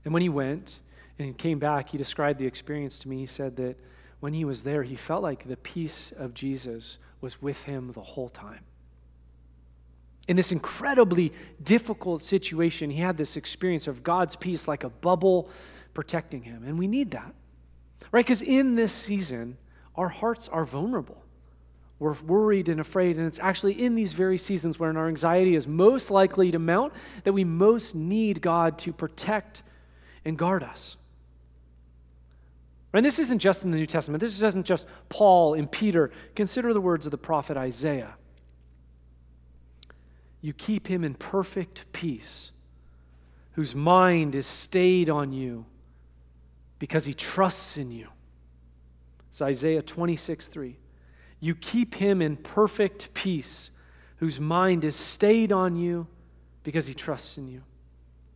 And 0.04 0.14
when 0.14 0.22
he 0.22 0.30
went 0.30 0.80
and 1.18 1.38
came 1.38 1.60
back, 1.60 1.90
he 1.90 1.98
described 1.98 2.40
the 2.40 2.46
experience 2.46 3.00
to 3.00 3.10
me. 3.10 3.20
He 3.20 3.26
said 3.26 3.56
that 3.58 3.78
when 4.20 4.34
he 4.34 4.44
was 4.44 4.64
there, 4.64 4.84
he 4.84 4.96
felt 4.96 5.24
like 5.24 5.48
the 5.48 5.58
peace 5.58 6.12
of 6.18 6.34
Jesus 6.34 6.98
was 7.22 7.42
with 7.42 7.66
him 7.66 7.92
the 7.94 8.02
whole 8.02 8.30
time. 8.30 8.66
In 10.30 10.36
this 10.36 10.52
incredibly 10.52 11.34
difficult 11.64 12.22
situation, 12.22 12.92
he 12.92 13.02
had 13.02 13.18
this 13.18 13.36
experience 13.36 13.88
of 13.88 14.04
God's 14.04 14.36
peace 14.36 14.68
like 14.68 14.84
a 14.84 14.90
bubble 14.90 15.50
protecting 15.96 16.44
him. 16.44 16.64
And 16.64 16.78
we 16.78 16.88
need 16.88 17.10
that, 17.12 17.34
right? 18.12 18.24
Because 18.24 18.44
in 18.44 18.76
this 18.76 18.94
season, 18.94 19.58
our 19.96 20.10
hearts 20.10 20.48
are 20.48 20.66
vulnerable. 20.66 21.26
We're 21.98 22.14
worried 22.14 22.70
and 22.70 22.80
afraid, 22.80 23.18
and 23.18 23.26
it's 23.26 23.40
actually 23.40 23.74
in 23.74 23.96
these 23.96 24.14
very 24.14 24.38
seasons 24.38 24.78
when 24.78 24.96
our 24.98 25.08
anxiety 25.08 25.56
is 25.56 25.68
most 25.68 26.12
likely 26.12 26.52
to 26.52 26.60
mount 26.60 26.94
that 27.24 27.34
we 27.34 27.44
most 27.44 27.96
need 27.96 28.40
God 28.40 28.78
to 28.80 28.94
protect 28.94 29.64
and 30.24 30.38
guard 30.38 30.62
us. 30.62 30.96
And 32.94 33.04
this 33.04 33.18
isn't 33.18 33.40
just 33.40 33.66
in 33.66 33.72
the 33.72 33.78
New 33.78 33.88
Testament. 33.88 34.22
This 34.22 34.40
isn't 34.44 34.68
just 34.68 34.88
Paul 35.10 35.56
and 35.56 35.72
Peter. 35.72 36.12
Consider 36.36 36.72
the 36.72 36.82
words 36.82 37.08
of 37.08 37.12
the 37.12 37.18
prophet 37.18 37.58
Isaiah. 37.58 38.14
You 40.42 40.54
keep 40.54 40.88
him 40.88 41.04
in 41.04 41.16
perfect 41.16 41.86
peace, 41.92 42.52
whose 43.54 43.76
mind 43.76 44.36
is 44.36 44.48
stayed 44.48 45.10
on 45.10 45.34
you 45.34 45.66
because 46.80 47.06
he 47.06 47.14
trusts 47.14 47.78
in 47.78 47.92
you. 47.92 48.08
It's 49.30 49.42
Isaiah 49.42 49.82
26 49.82 50.48
3. 50.48 50.78
You 51.42 51.56
keep 51.56 51.96
him 51.96 52.22
in 52.22 52.38
perfect 52.38 53.14
peace, 53.14 53.70
whose 54.18 54.40
mind 54.40 54.84
is 54.84 54.96
stayed 54.96 55.52
on 55.52 55.76
you 55.76 56.08
because 56.64 56.88
he 56.88 56.94
trusts 56.94 57.38
in 57.38 57.48
you. 57.48 57.64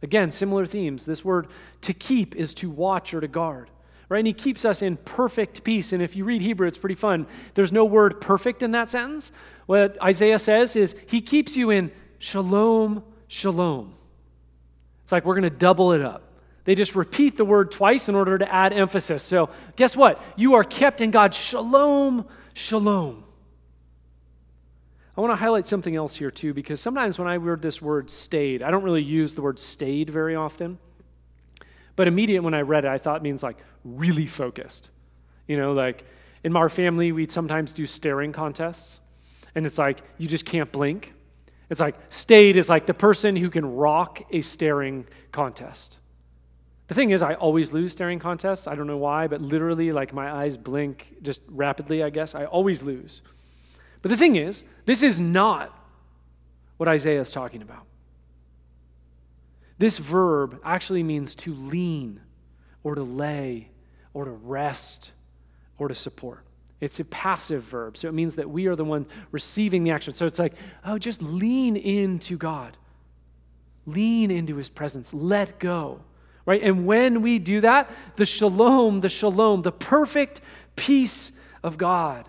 Again, 0.01 0.31
similar 0.31 0.65
themes. 0.65 1.05
This 1.05 1.23
word 1.23 1.47
to 1.81 1.93
keep 1.93 2.35
is 2.35 2.53
to 2.55 2.69
watch 2.69 3.13
or 3.13 3.21
to 3.21 3.27
guard. 3.27 3.69
Right? 4.13 4.19
And 4.19 4.27
he 4.27 4.33
keeps 4.33 4.63
us 4.63 4.83
in 4.83 4.97
perfect 4.97 5.63
peace. 5.63 5.91
And 5.91 5.99
if 5.99 6.15
you 6.15 6.23
read 6.23 6.43
Hebrew, 6.43 6.67
it's 6.67 6.77
pretty 6.77 6.93
fun. 6.93 7.25
There's 7.55 7.71
no 7.71 7.83
word 7.83 8.21
perfect 8.21 8.61
in 8.61 8.69
that 8.69 8.87
sentence. 8.87 9.31
What 9.65 9.97
Isaiah 10.03 10.37
says 10.37 10.75
is 10.75 10.95
he 11.07 11.19
keeps 11.19 11.57
you 11.57 11.71
in 11.71 11.91
shalom, 12.19 13.03
shalom. 13.27 13.95
It's 15.01 15.11
like 15.11 15.25
we're 15.25 15.33
going 15.33 15.49
to 15.51 15.57
double 15.57 15.93
it 15.93 16.01
up. 16.01 16.31
They 16.65 16.75
just 16.75 16.95
repeat 16.95 17.37
the 17.37 17.43
word 17.43 17.71
twice 17.71 18.07
in 18.07 18.13
order 18.13 18.37
to 18.37 18.53
add 18.53 18.71
emphasis. 18.71 19.23
So, 19.23 19.49
guess 19.77 19.97
what? 19.97 20.21
You 20.35 20.53
are 20.53 20.63
kept 20.63 21.01
in 21.01 21.09
God's 21.09 21.35
shalom, 21.35 22.27
shalom. 22.53 23.23
I 25.17 25.21
want 25.21 25.31
to 25.31 25.37
highlight 25.37 25.65
something 25.65 25.95
else 25.95 26.15
here 26.15 26.29
too, 26.29 26.53
because 26.53 26.79
sometimes 26.79 27.17
when 27.17 27.27
I 27.27 27.37
read 27.37 27.63
this 27.63 27.81
word 27.81 28.11
stayed, 28.11 28.61
I 28.61 28.69
don't 28.69 28.83
really 28.83 29.01
use 29.01 29.33
the 29.33 29.41
word 29.41 29.57
stayed 29.57 30.11
very 30.11 30.35
often. 30.35 30.77
But 31.95 32.07
immediate 32.07 32.41
when 32.41 32.53
I 32.53 32.61
read 32.61 32.85
it, 32.85 32.89
I 32.89 32.97
thought 32.97 33.17
it 33.17 33.23
means 33.23 33.43
like 33.43 33.57
really 33.83 34.25
focused. 34.25 34.89
You 35.47 35.57
know, 35.57 35.73
like 35.73 36.05
in 36.43 36.55
our 36.55 36.69
family, 36.69 37.11
we'd 37.11 37.31
sometimes 37.31 37.73
do 37.73 37.85
staring 37.85 38.31
contests, 38.31 38.99
and 39.55 39.65
it's 39.65 39.77
like 39.77 39.99
you 40.17 40.27
just 40.27 40.45
can't 40.45 40.71
blink. 40.71 41.13
It's 41.69 41.79
like 41.79 41.95
stayed 42.09 42.55
is 42.55 42.69
like 42.69 42.85
the 42.85 42.93
person 42.93 43.35
who 43.35 43.49
can 43.49 43.65
rock 43.65 44.21
a 44.31 44.41
staring 44.41 45.07
contest. 45.31 45.97
The 46.87 46.93
thing 46.93 47.11
is, 47.11 47.23
I 47.23 47.35
always 47.35 47.71
lose 47.71 47.93
staring 47.93 48.19
contests. 48.19 48.67
I 48.67 48.75
don't 48.75 48.87
know 48.87 48.97
why, 48.97 49.27
but 49.27 49.41
literally, 49.41 49.91
like 49.91 50.13
my 50.13 50.31
eyes 50.31 50.57
blink 50.57 51.15
just 51.21 51.41
rapidly, 51.47 52.03
I 52.03 52.09
guess. 52.09 52.35
I 52.35 52.45
always 52.45 52.83
lose. 52.83 53.21
But 54.01 54.09
the 54.09 54.17
thing 54.17 54.35
is, 54.35 54.63
this 54.85 55.01
is 55.01 55.19
not 55.19 55.77
what 56.77 56.89
Isaiah 56.89 57.21
is 57.21 57.31
talking 57.31 57.61
about. 57.61 57.85
This 59.77 59.97
verb 59.97 60.59
actually 60.63 61.03
means 61.03 61.35
to 61.37 61.53
lean, 61.53 62.21
or 62.83 62.95
to 62.95 63.03
lay, 63.03 63.69
or 64.13 64.25
to 64.25 64.31
rest, 64.31 65.11
or 65.77 65.87
to 65.87 65.95
support. 65.95 66.45
It's 66.79 66.99
a 66.99 67.05
passive 67.05 67.63
verb, 67.63 67.97
so 67.97 68.07
it 68.07 68.13
means 68.13 68.35
that 68.35 68.49
we 68.49 68.67
are 68.67 68.75
the 68.75 68.83
one 68.83 69.05
receiving 69.31 69.83
the 69.83 69.91
action. 69.91 70.13
So 70.13 70.25
it's 70.25 70.39
like, 70.39 70.53
oh, 70.85 70.97
just 70.97 71.21
lean 71.21 71.77
into 71.77 72.37
God, 72.37 72.77
lean 73.85 74.31
into 74.31 74.55
his 74.57 74.69
presence, 74.69 75.13
let 75.13 75.59
go 75.59 76.01
right? 76.45 76.61
And 76.61 76.85
when 76.85 77.21
we 77.21 77.39
do 77.39 77.61
that, 77.61 77.89
the 78.15 78.25
shalom, 78.25 79.01
the 79.01 79.09
shalom, 79.09 79.61
the 79.61 79.71
perfect 79.71 80.41
peace 80.75 81.31
of 81.63 81.77
God 81.77 82.27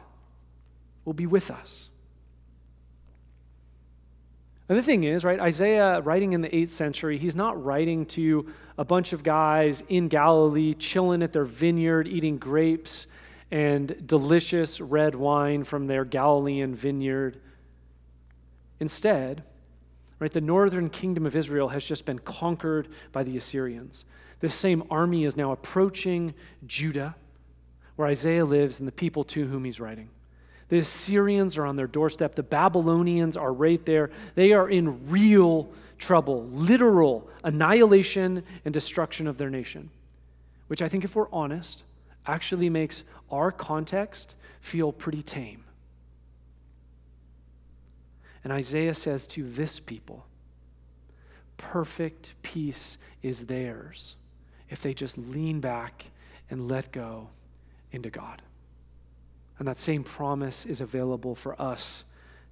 will 1.05 1.15
be 1.15 1.27
with 1.27 1.51
us. 1.51 1.91
And 4.69 4.79
the 4.79 4.83
thing 4.83 5.05
is, 5.05 5.25
right, 5.25 5.39
Isaiah 5.39 6.01
writing 6.01 6.33
in 6.33 6.41
the 6.41 6.49
8th 6.49 6.71
century, 6.71 7.19
he's 7.19 7.37
not 7.37 7.63
writing 7.63 8.07
to 8.07 8.53
a 8.79 8.85
bunch 8.85 9.13
of 9.13 9.23
guys 9.23 9.83
in 9.89 10.09
Galilee 10.09 10.75
chilling 10.75 11.23
at 11.23 11.33
their 11.33 11.45
vineyard, 11.45 12.09
eating 12.09 12.39
grapes 12.39 13.07
and 13.51 14.07
delicious 14.07 14.81
red 14.81 15.15
wine 15.15 15.65
from 15.65 15.87
their 15.87 16.05
Galilean 16.05 16.75
vineyard. 16.75 17.41
Instead, 18.81 19.45
Right? 20.25 20.33
The 20.33 20.41
northern 20.41 20.89
kingdom 20.89 21.27
of 21.27 21.37
Israel 21.37 21.69
has 21.69 21.85
just 21.85 22.07
been 22.07 22.19
conquered 22.19 22.89
by 23.13 23.25
the 23.25 23.37
Assyrians. 23.37 24.07
This 24.41 24.55
same 24.55 24.83
army 24.91 25.25
is 25.25 25.37
now 25.37 25.53
approaching 25.53 26.35
Judah, 26.67 27.17
where 27.97 28.09
Isaiah 28.09 28.45
lives 28.45 28.79
and 28.79 28.89
the 28.89 28.93
people 28.93 29.25
to 29.25 29.47
whom 29.47 29.65
he's 29.65 29.81
writing. 29.81 30.09
The 30.75 30.81
Assyrians 30.81 31.57
are 31.57 31.67
on 31.67 31.77
their 31.77 31.87
doorstep. 31.87 32.35
The 32.35 32.43
Babylonians 32.43 33.37
are 33.37 33.53
right 33.53 33.87
there. 33.87 34.11
They 34.35 34.51
are 34.51 34.69
in 34.69 35.09
real 35.09 35.69
trouble, 35.99 36.49
literal 36.49 37.31
annihilation 37.45 38.43
and 38.65 38.75
destruction 38.75 39.29
of 39.29 39.39
their 39.39 39.51
nation, 39.51 39.91
which 40.67 40.83
I 40.83 40.89
think, 40.89 41.05
if 41.05 41.15
we're 41.15 41.31
honest, 41.33 41.85
actually 42.27 42.71
makes 42.71 43.05
our 43.31 43.53
context 43.53 44.35
feel 44.61 44.91
pretty 44.91 45.23
tame. 45.23 45.63
And 48.43 48.53
Isaiah 48.53 48.95
says 48.95 49.29
to 49.29 49.45
this 49.45 49.79
people, 49.79 50.27
perfect 51.57 52.35
peace 52.43 52.99
is 53.23 53.47
theirs 53.47 54.17
if 54.69 54.83
they 54.83 54.93
just 54.93 55.19
lean 55.19 55.61
back 55.61 56.07
and 56.51 56.67
let 56.67 56.91
go 56.91 57.29
into 57.93 58.11
God. 58.11 58.43
And 59.59 59.69
that 59.69 59.79
same 59.79 60.03
promise 60.03 60.67
is 60.67 60.81
available 60.81 61.35
for 61.35 61.61
us 61.61 62.05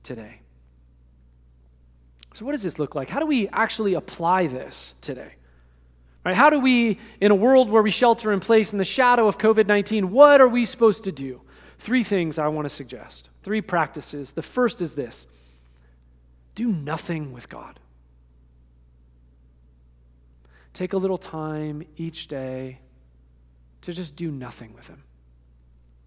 today. 0.02 0.40
So, 2.34 2.44
what 2.44 2.52
does 2.52 2.62
this 2.62 2.78
look 2.78 2.94
like? 2.94 3.10
How 3.10 3.20
do 3.20 3.26
we 3.26 3.48
actually 3.48 3.94
apply 3.94 4.46
this 4.46 4.94
today? 5.00 5.34
Right? 6.24 6.36
How 6.36 6.50
do 6.50 6.60
we, 6.60 6.98
in 7.20 7.30
a 7.30 7.34
world 7.34 7.68
where 7.68 7.82
we 7.82 7.90
shelter 7.90 8.32
in 8.32 8.40
place 8.40 8.72
in 8.72 8.78
the 8.78 8.84
shadow 8.84 9.26
of 9.26 9.38
COVID 9.38 9.66
19, 9.66 10.10
what 10.10 10.40
are 10.40 10.48
we 10.48 10.64
supposed 10.64 11.04
to 11.04 11.12
do? 11.12 11.42
Three 11.78 12.04
things 12.04 12.38
I 12.38 12.46
want 12.48 12.64
to 12.66 12.70
suggest, 12.70 13.28
three 13.42 13.60
practices. 13.60 14.32
The 14.32 14.42
first 14.42 14.80
is 14.80 14.94
this 14.94 15.26
do 16.54 16.68
nothing 16.68 17.32
with 17.32 17.48
God. 17.48 17.80
Take 20.74 20.92
a 20.92 20.96
little 20.96 21.18
time 21.18 21.82
each 21.96 22.28
day 22.28 22.78
to 23.82 23.92
just 23.92 24.16
do 24.16 24.30
nothing 24.30 24.74
with 24.74 24.88
Him. 24.88 25.02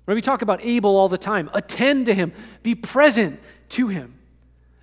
When 0.06 0.16
we 0.16 0.22
talk 0.22 0.42
about 0.42 0.64
Abel 0.64 0.96
all 0.96 1.10
the 1.10 1.18
time, 1.18 1.50
attend 1.54 2.06
to 2.06 2.14
Him, 2.14 2.32
be 2.64 2.76
present 2.76 3.40
to 3.70 3.88
Him. 3.88 4.14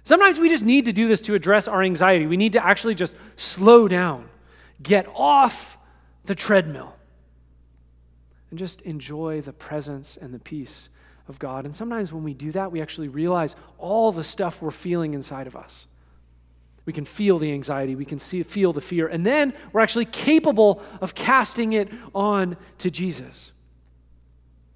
Sometimes 0.05 0.39
we 0.39 0.49
just 0.49 0.65
need 0.65 0.87
to 0.87 0.93
do 0.93 1.07
this 1.07 1.21
to 1.23 1.35
address 1.35 1.69
our 1.69 1.83
anxiety. 1.83 2.27
We 2.27 2.37
need 2.37 2.55
to 2.55 2.65
actually 2.65 2.97
just 2.97 3.15
slow 3.37 3.87
down, 3.87 4.29
get 4.83 5.07
off 5.15 5.79
the 6.25 6.35
treadmill, 6.35 6.97
and 8.51 8.59
just 8.59 8.83
enjoy 8.83 9.41
the 9.41 9.53
presence 9.53 10.17
and 10.17 10.35
the 10.35 10.41
peace 10.41 10.89
of 11.29 11.39
God. 11.39 11.65
And 11.65 11.75
sometimes 11.75 12.13
when 12.13 12.25
we 12.25 12.35
do 12.35 12.51
that, 12.53 12.73
we 12.73 12.83
actually 12.83 13.09
realize 13.09 13.55
all 13.79 14.11
the 14.11 14.25
stuff 14.25 14.61
we're 14.61 14.73
feeling 14.73 15.15
inside 15.15 15.47
of 15.47 15.55
us. 15.55 15.87
We 16.85 16.93
can 16.93 17.05
feel 17.05 17.39
the 17.39 17.53
anxiety, 17.53 17.95
we 17.95 18.05
can 18.05 18.19
see, 18.19 18.43
feel 18.43 18.73
the 18.73 18.81
fear, 18.81 19.07
and 19.07 19.25
then 19.25 19.55
we're 19.73 19.83
actually 19.83 20.07
capable 20.07 20.83
of 21.01 21.15
casting 21.15 21.75
it 21.75 21.89
on 22.13 22.57
to 22.79 22.91
Jesus. 22.91 23.53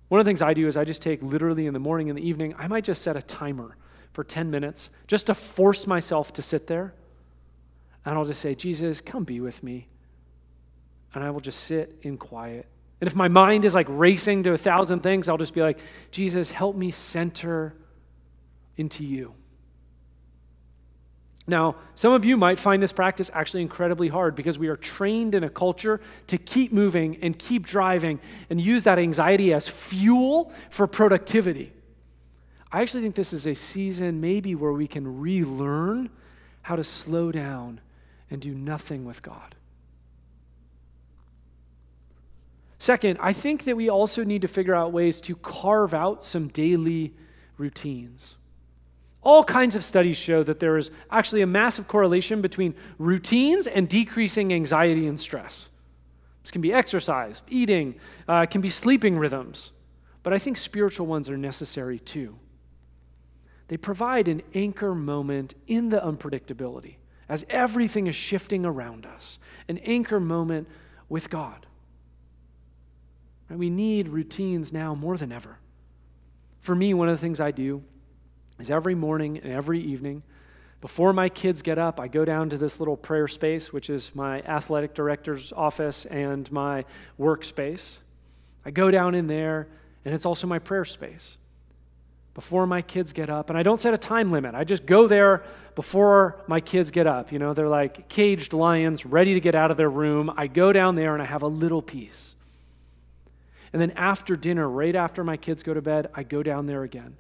One 0.09 0.20
of 0.20 0.24
the 0.24 0.28
things 0.28 0.42
I 0.42 0.54
do 0.54 0.68
is 0.68 0.76
I 0.76 0.84
just 0.84 1.02
take 1.02 1.22
literally 1.22 1.66
in 1.66 1.74
the 1.74 1.80
morning 1.80 2.09
and 2.09 2.18
the 2.18 2.26
evening, 2.26 2.54
I 2.59 2.68
might 2.68 2.84
just 2.84 3.02
set 3.02 3.16
a 3.16 3.22
timer 3.22 3.76
for 4.12 4.22
10 4.22 4.50
minutes 4.50 4.90
just 5.07 5.26
to 5.26 5.34
force 5.34 5.86
myself 5.86 6.32
to 6.34 6.42
sit 6.42 6.68
there. 6.68 6.94
And 8.04 8.16
I'll 8.16 8.24
just 8.24 8.40
say, 8.40 8.54
Jesus, 8.54 9.00
come 9.00 9.24
be 9.24 9.40
with 9.40 9.62
me. 9.62 9.88
And 11.12 11.24
I 11.24 11.30
will 11.30 11.40
just 11.40 11.61
sit 11.64 11.98
in 12.02 12.18
quiet. 12.18 12.66
And 13.00 13.09
if 13.09 13.16
my 13.16 13.28
mind 13.28 13.64
is 13.64 13.74
like 13.74 13.86
racing 13.90 14.44
to 14.44 14.52
a 14.52 14.59
thousand 14.59 15.00
things, 15.00 15.28
I'll 15.28 15.36
just 15.36 15.54
be 15.54 15.61
like, 15.61 15.78
Jesus, 16.12 16.50
help 16.50 16.76
me 16.76 16.90
center 16.90 17.74
into 18.76 19.04
you. 19.04 19.34
Now, 21.49 21.76
some 21.94 22.12
of 22.12 22.24
you 22.24 22.36
might 22.36 22.59
find 22.59 22.82
this 22.82 22.92
practice 22.92 23.30
actually 23.32 23.62
incredibly 23.62 24.09
hard 24.09 24.34
because 24.34 24.59
we 24.59 24.66
are 24.66 24.76
trained 24.76 25.34
in 25.34 25.44
a 25.44 25.51
culture 25.51 26.01
to 26.26 26.38
keep 26.38 26.72
moving 26.72 27.18
and 27.22 27.38
keep 27.38 27.64
driving 27.64 28.18
and 28.51 28.61
use 28.61 28.84
that 28.84 28.99
anxiety 28.99 29.53
as 29.53 29.68
fuel 29.68 30.53
for 30.70 30.88
productivity. 30.88 31.72
I 32.72 32.82
actually 32.82 33.03
think 33.03 33.14
this 33.14 33.32
is 33.32 33.47
a 33.47 33.55
season 33.55 34.20
maybe 34.20 34.57
where 34.57 34.72
we 34.72 34.88
can 34.88 35.20
relearn 35.20 36.11
how 36.62 36.74
to 36.74 36.82
slow 36.82 37.30
down 37.30 37.80
and 38.28 38.42
do 38.42 38.53
nothing 38.53 39.05
with 39.05 39.22
God. 39.22 39.55
Second, 42.78 43.18
I 43.20 43.32
think 43.32 43.64
that 43.64 43.76
we 43.76 43.88
also 43.88 44.24
need 44.24 44.42
to 44.42 44.49
figure 44.49 44.74
out 44.74 44.92
ways 44.92 45.20
to 45.22 45.36
carve 45.36 45.94
out 45.94 46.24
some 46.24 46.49
daily 46.49 47.14
routines. 47.57 48.36
All 49.27 49.43
kinds 49.43 49.74
of 49.74 49.85
studies 49.85 50.16
show 50.16 50.45
that 50.45 50.61
there 50.61 50.77
is 50.77 50.93
actually 51.11 51.43
a 51.43 51.49
massive 51.49 51.89
correlation 51.89 52.41
between 52.41 52.77
routines 52.97 53.66
and 53.66 53.89
decreasing 53.89 54.53
anxiety 54.53 55.09
and 55.09 55.18
stress. 55.18 55.68
This 56.45 56.53
can 56.53 56.61
be 56.61 56.72
exercise, 56.72 57.43
eating, 57.49 57.97
uh, 58.29 58.47
can 58.47 58.61
be 58.61 58.68
sleeping 58.68 59.18
rhythms, 59.18 59.72
but 60.22 60.33
I 60.33 60.39
think 60.39 60.57
spiritual 60.57 61.09
ones 61.09 61.29
are 61.29 61.37
necessary 61.37 61.99
too. 61.99 62.39
They 63.66 63.77
provide 63.77 64.29
an 64.29 64.43
anchor 64.55 64.95
moment 64.95 65.57
in 65.66 65.89
the 65.89 65.99
unpredictability 65.99 66.95
as 67.29 67.45
everything 67.51 68.07
is 68.07 68.14
shifting 68.14 68.64
around 68.64 69.07
us, 69.07 69.41
an 69.68 69.79
anchor 69.79 70.20
moment 70.20 70.68
with 71.09 71.31
God. 71.31 71.66
And 73.51 73.59
we 73.59 73.70
need 73.70 74.07
routines 74.07 74.72
now 74.72 74.95
more 74.95 75.16
than 75.16 75.33
ever. 75.33 75.59
For 76.61 76.77
me, 76.77 76.95
one 76.95 77.09
of 77.09 77.14
the 77.14 77.20
things 77.20 77.41
I 77.41 77.51
do 77.51 77.83
is 78.59 78.70
every 78.70 78.94
morning 78.94 79.38
and 79.38 79.52
every 79.52 79.80
evening, 79.80 80.22
before 80.80 81.12
my 81.12 81.28
kids 81.28 81.62
get 81.62 81.78
up, 81.78 81.98
I 81.98 82.09
go 82.09 82.24
down 82.24 82.50
to 82.50 82.59
this 82.59 82.78
little 82.78 82.96
prayer 82.96 83.28
space, 83.28 83.72
which 83.72 83.90
is 83.90 84.14
my 84.14 84.40
athletic 84.42 84.94
director's 84.94 85.52
office 85.52 86.04
and 86.07 86.50
my 86.52 86.84
workspace. 87.18 88.00
I 88.64 88.70
go 88.70 88.90
down 88.90 89.14
in 89.14 89.26
there, 89.26 89.68
and 90.04 90.14
it's 90.14 90.26
also 90.26 90.46
my 90.46 90.59
prayer 90.59 90.84
space. 90.84 91.38
Before 92.34 92.66
my 92.66 92.82
kids 92.82 93.12
get 93.12 93.30
up, 93.30 93.48
and 93.48 93.59
I 93.59 93.62
don't 93.62 93.80
set 93.80 93.94
a 93.94 93.98
time 93.98 94.30
limit. 94.30 94.54
I 94.54 94.64
just 94.64 94.84
go 94.84 95.09
there 95.09 95.44
before 95.74 96.44
my 96.46 96.61
kids 96.61 96.90
get 96.90 97.07
up. 97.07 97.32
You 97.32 97.38
know, 97.38 97.54
they're 97.54 97.68
like 97.68 98.09
caged 98.09 98.52
lions 98.52 99.07
ready 99.07 99.32
to 99.34 99.40
get 99.40 99.54
out 99.54 99.70
of 99.70 99.78
their 99.78 99.88
room. 99.88 100.30
I 100.36 100.46
go 100.46 100.72
down 100.72 100.94
there 100.94 101.14
and 101.14 101.22
I 101.22 101.26
have 101.26 101.42
a 101.42 101.48
little 101.48 101.80
peace. 101.80 102.36
And 103.72 103.80
then 103.80 103.92
after 103.92 104.36
dinner, 104.36 104.68
right 104.68 104.94
after 104.94 105.24
my 105.24 105.36
kids 105.36 105.62
go 105.62 105.72
to 105.72 105.82
bed, 105.82 106.11
I 106.14 106.22
go 106.22 106.42
down 106.42 106.66
there 106.66 106.82
again. 106.82 107.16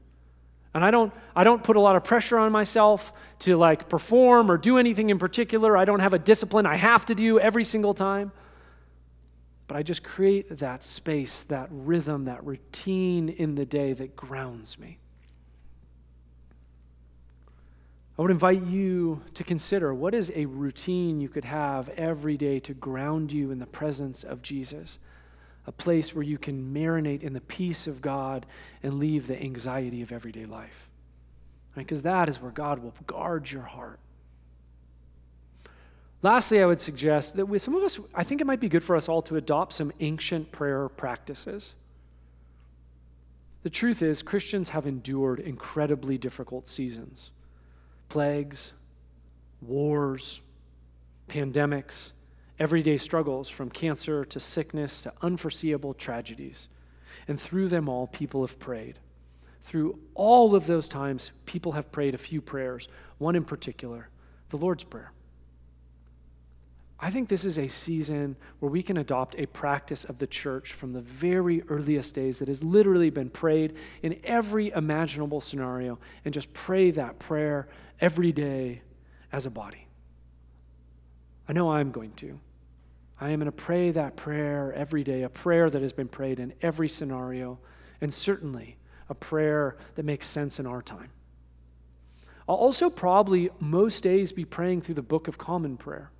And 0.76 0.84
I 0.84 0.90
don't, 0.90 1.10
I 1.34 1.42
don't 1.42 1.64
put 1.64 1.76
a 1.76 1.80
lot 1.80 1.96
of 1.96 2.04
pressure 2.04 2.36
on 2.36 2.52
myself 2.52 3.10
to 3.38 3.56
like 3.56 3.88
perform 3.88 4.50
or 4.50 4.58
do 4.58 4.76
anything 4.76 5.08
in 5.08 5.18
particular. 5.18 5.74
I 5.74 5.86
don't 5.86 6.00
have 6.00 6.12
a 6.12 6.18
discipline 6.18 6.66
I 6.66 6.76
have 6.76 7.06
to 7.06 7.14
do 7.14 7.40
every 7.40 7.64
single 7.64 7.94
time. 7.94 8.30
But 9.68 9.78
I 9.78 9.82
just 9.82 10.04
create 10.04 10.58
that 10.58 10.84
space, 10.84 11.44
that 11.44 11.68
rhythm, 11.70 12.26
that 12.26 12.44
routine 12.44 13.30
in 13.30 13.54
the 13.54 13.64
day 13.64 13.94
that 13.94 14.16
grounds 14.16 14.78
me. 14.78 14.98
I 18.18 18.22
would 18.22 18.30
invite 18.30 18.66
you 18.66 19.22
to 19.32 19.44
consider 19.44 19.94
what 19.94 20.14
is 20.14 20.30
a 20.34 20.44
routine 20.44 21.22
you 21.22 21.30
could 21.30 21.46
have 21.46 21.88
every 21.96 22.36
day 22.36 22.60
to 22.60 22.74
ground 22.74 23.32
you 23.32 23.50
in 23.50 23.60
the 23.60 23.66
presence 23.66 24.24
of 24.24 24.42
Jesus 24.42 24.98
a 25.66 25.72
place 25.72 26.14
where 26.14 26.22
you 26.22 26.38
can 26.38 26.72
marinate 26.72 27.22
in 27.22 27.32
the 27.32 27.40
peace 27.40 27.86
of 27.86 28.00
God 28.00 28.46
and 28.82 28.94
leave 28.94 29.26
the 29.26 29.40
anxiety 29.40 30.02
of 30.02 30.12
everyday 30.12 30.46
life. 30.46 30.88
Because 31.74 32.02
that 32.02 32.28
is 32.28 32.40
where 32.40 32.52
God 32.52 32.78
will 32.78 32.94
guard 33.06 33.50
your 33.50 33.62
heart. 33.62 33.98
Lastly, 36.22 36.62
I 36.62 36.66
would 36.66 36.80
suggest 36.80 37.36
that 37.36 37.46
with 37.46 37.62
some 37.62 37.74
of 37.74 37.82
us, 37.82 37.98
I 38.14 38.22
think 38.22 38.40
it 38.40 38.46
might 38.46 38.60
be 38.60 38.68
good 38.68 38.82
for 38.82 38.96
us 38.96 39.08
all 39.08 39.22
to 39.22 39.36
adopt 39.36 39.74
some 39.74 39.92
ancient 40.00 40.50
prayer 40.50 40.88
practices. 40.88 41.74
The 43.62 43.70
truth 43.70 44.00
is, 44.00 44.22
Christians 44.22 44.70
have 44.70 44.86
endured 44.86 45.40
incredibly 45.40 46.18
difficult 46.18 46.66
seasons 46.66 47.32
plagues, 48.08 48.72
wars, 49.60 50.40
pandemics, 51.28 52.12
everyday 52.58 52.96
struggles 52.96 53.48
from 53.48 53.70
cancer 53.70 54.24
to 54.24 54.40
sickness 54.40 55.02
to 55.02 55.12
unforeseeable 55.22 55.94
tragedies. 55.94 56.68
And 57.28 57.40
through 57.40 57.68
them 57.68 57.88
all, 57.88 58.06
people 58.06 58.46
have 58.46 58.58
prayed. 58.58 58.98
Through 59.64 59.98
all 60.14 60.54
of 60.54 60.66
those 60.66 60.88
times, 60.88 61.32
people 61.44 61.72
have 61.72 61.90
prayed 61.90 62.14
a 62.14 62.18
few 62.18 62.40
prayers, 62.40 62.88
one 63.18 63.34
in 63.34 63.44
particular, 63.44 64.08
the 64.50 64.58
Lord's 64.58 64.84
Prayer. 64.84 65.12
I 66.98 67.10
think 67.10 67.28
this 67.28 67.44
is 67.44 67.58
a 67.58 67.68
season 67.68 68.36
where 68.58 68.70
we 68.70 68.82
can 68.82 68.96
adopt 68.96 69.34
a 69.38 69.46
practice 69.46 70.04
of 70.04 70.18
the 70.18 70.26
church 70.26 70.72
from 70.72 70.92
the 70.92 71.02
very 71.02 71.62
earliest 71.68 72.14
days 72.14 72.38
that 72.38 72.48
has 72.48 72.64
literally 72.64 73.10
been 73.10 73.28
prayed 73.28 73.74
in 74.02 74.18
every 74.24 74.70
imaginable 74.70 75.42
scenario 75.42 75.98
and 76.24 76.32
just 76.32 76.52
pray 76.54 76.90
that 76.92 77.18
prayer 77.18 77.68
every 78.00 78.32
day 78.32 78.80
as 79.30 79.44
a 79.44 79.50
body. 79.50 79.88
I 81.48 81.52
know 81.52 81.70
I'm 81.70 81.90
going 81.90 82.12
to. 82.12 82.40
I 83.20 83.30
am 83.30 83.40
going 83.40 83.46
to 83.46 83.52
pray 83.52 83.90
that 83.92 84.16
prayer 84.16 84.72
every 84.74 85.02
day, 85.02 85.22
a 85.22 85.28
prayer 85.28 85.70
that 85.70 85.82
has 85.82 85.92
been 85.92 86.08
prayed 86.08 86.38
in 86.38 86.52
every 86.60 86.88
scenario, 86.88 87.58
and 88.00 88.12
certainly 88.12 88.76
a 89.08 89.14
prayer 89.14 89.76
that 89.94 90.04
makes 90.04 90.26
sense 90.26 90.58
in 90.58 90.66
our 90.66 90.82
time. 90.82 91.10
I'll 92.48 92.56
also 92.56 92.90
probably 92.90 93.50
most 93.58 94.02
days 94.02 94.32
be 94.32 94.44
praying 94.44 94.82
through 94.82 94.96
the 94.96 95.02
Book 95.02 95.28
of 95.28 95.38
Common 95.38 95.76
Prayer. 95.76 96.10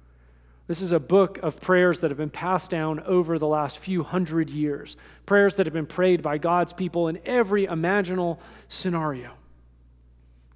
This 0.67 0.81
is 0.81 0.91
a 0.91 0.99
book 0.99 1.39
of 1.43 1.61
prayers 1.61 2.01
that 2.01 2.11
have 2.11 2.19
been 2.19 2.31
passed 2.31 2.71
down 2.71 2.99
over 3.01 3.39
the 3.39 3.47
last 3.47 3.79
few 3.79 4.03
hundred 4.03 4.51
years, 4.51 4.97
prayers 5.25 5.57
that 5.57 5.67
have 5.67 5.75
been 5.75 5.87
prayed 5.87 6.23
by 6.23 6.39
God's 6.39 6.73
people 6.73 7.07
in 7.07 7.21
every 7.25 7.67
imaginable 7.67 8.41
scenario. 8.69 9.33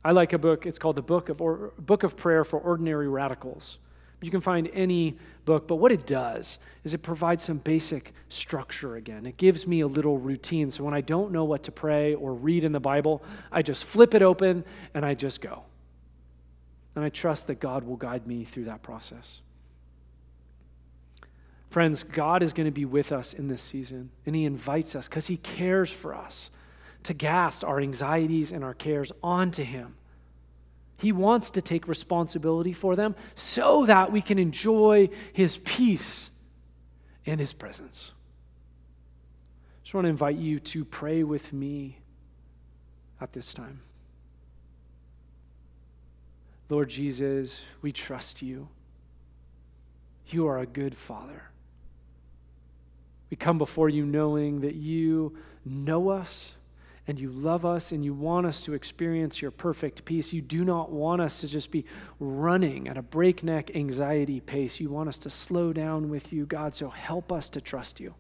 I 0.05 0.11
like 0.13 0.33
a 0.33 0.39
book, 0.39 0.67
it's 0.67 0.79
called 0.79 0.97
the 0.97 1.03
Book 1.03 1.29
of, 1.29 1.41
or, 1.41 1.73
book 1.79 2.03
of 2.03 2.17
Prayer 2.17 2.43
for 2.43 2.59
Ordinary 2.59 3.09
Radicals. 3.09 3.79
You 4.23 4.31
can 4.31 4.41
find 4.41 4.69
any 4.75 5.17
book, 5.45 5.67
but 5.67 5.77
what 5.77 5.93
it 5.93 6.07
does 6.07 6.59
is 6.85 6.93
it 6.93 6.99
provides 7.03 7.43
some 7.43 7.59
basic 7.59 8.13
structure 8.29 8.97
again. 8.97 9.25
It 9.25 9.37
gives 9.37 9.67
me 9.67 9.81
a 9.81 9.87
little 9.87 10.19
routine. 10.19 10.71
So 10.71 10.85
when 10.85 10.95
I 10.95 11.01
don't 11.01 11.33
know 11.33 11.45
what 11.45 11.63
to 11.65 11.73
pray 11.73 12.15
or 12.15 12.35
read 12.35 12.65
in 12.65 12.73
the 12.73 12.81
Bible, 12.81 13.23
I 13.51 13.63
just 13.63 13.85
flip 13.85 14.15
it 14.15 14.23
open 14.23 14.65
and 14.95 15.07
I 15.07 15.15
just 15.15 15.41
go. 15.41 15.63
And 16.95 17.05
I 17.05 17.09
trust 17.09 17.47
that 17.47 17.61
God 17.61 17.85
will 17.85 17.97
guide 17.97 18.27
me 18.27 18.45
through 18.45 18.65
that 18.65 18.83
process. 18.83 19.41
Friends, 21.71 22.03
God 22.03 22.43
is 22.43 22.53
going 22.53 22.67
to 22.67 22.73
be 22.73 22.85
with 22.85 23.13
us 23.13 23.33
in 23.33 23.47
this 23.47 23.63
season, 23.63 24.11
and 24.27 24.35
He 24.35 24.45
invites 24.45 24.97
us 24.97 25.09
because 25.09 25.29
He 25.29 25.37
cares 25.37 25.91
for 25.91 26.13
us 26.13 26.51
to 27.05 27.15
cast 27.15 27.63
our 27.63 27.81
anxieties 27.81 28.51
and 28.51 28.65
our 28.65 28.75
cares 28.75 29.13
onto 29.23 29.63
Him 29.63 29.95
he 31.01 31.13
wants 31.13 31.51
to 31.53 31.63
take 31.63 31.89
responsibility 31.89 32.75
for 32.75 32.95
them 32.95 33.15
so 33.35 33.87
that 33.87 34.13
we 34.13 34.21
can 34.21 34.39
enjoy 34.39 35.09
His 35.33 35.57
peace 35.59 36.31
and 37.25 37.41
His 37.41 37.55
presence. 37.55 38.13
I 38.13 39.83
just 39.83 39.95
want 39.95 40.05
to 40.05 40.11
invite 40.11 40.37
you 40.37 40.61
to 40.61 40.85
pray 40.85 41.23
with 41.23 41.55
me 41.55 41.97
at 43.19 43.33
this 43.33 43.55
time. 43.55 43.81
Lord 46.69 46.91
Jesus, 46.91 47.63
we 47.81 47.93
trust 47.93 48.43
you. 48.43 48.69
You 50.27 50.47
are 50.49 50.59
a 50.59 50.67
good 50.67 50.95
Father. 50.95 51.45
We 53.31 53.39
come 53.39 53.57
before 53.57 53.89
you 53.89 54.05
knowing 54.05 54.61
that 54.61 54.75
you 54.75 55.39
know 55.65 56.11
us 56.11 56.57
and 57.11 57.19
you 57.19 57.29
love 57.29 57.67
us 57.67 57.91
and 57.91 58.05
you 58.05 58.15
want 58.15 58.47
us 58.47 58.63
to 58.63 58.73
experience 58.73 59.43
your 59.43 59.51
perfect 59.51 60.05
peace. 60.05 60.33
You 60.33 60.41
do 60.41 60.65
not 60.65 60.93
want 60.93 61.21
us 61.21 61.41
to 61.41 61.49
just 61.49 61.73
be 61.73 61.85
running 62.21 62.87
at 62.87 62.97
a 62.97 63.03
breakneck 63.03 63.75
anxiety 63.75 64.39
pace. 64.39 64.79
You 64.79 64.91
want 64.91 65.09
us 65.09 65.19
to 65.19 65.29
slow 65.29 65.73
down 65.73 66.09
with 66.09 66.33
you, 66.33 66.47
God. 66.47 66.73
So 66.73 66.89
help 66.89 67.33
us 67.33 67.49
to 67.51 67.61
trust 67.61 67.99
you. 67.99 68.15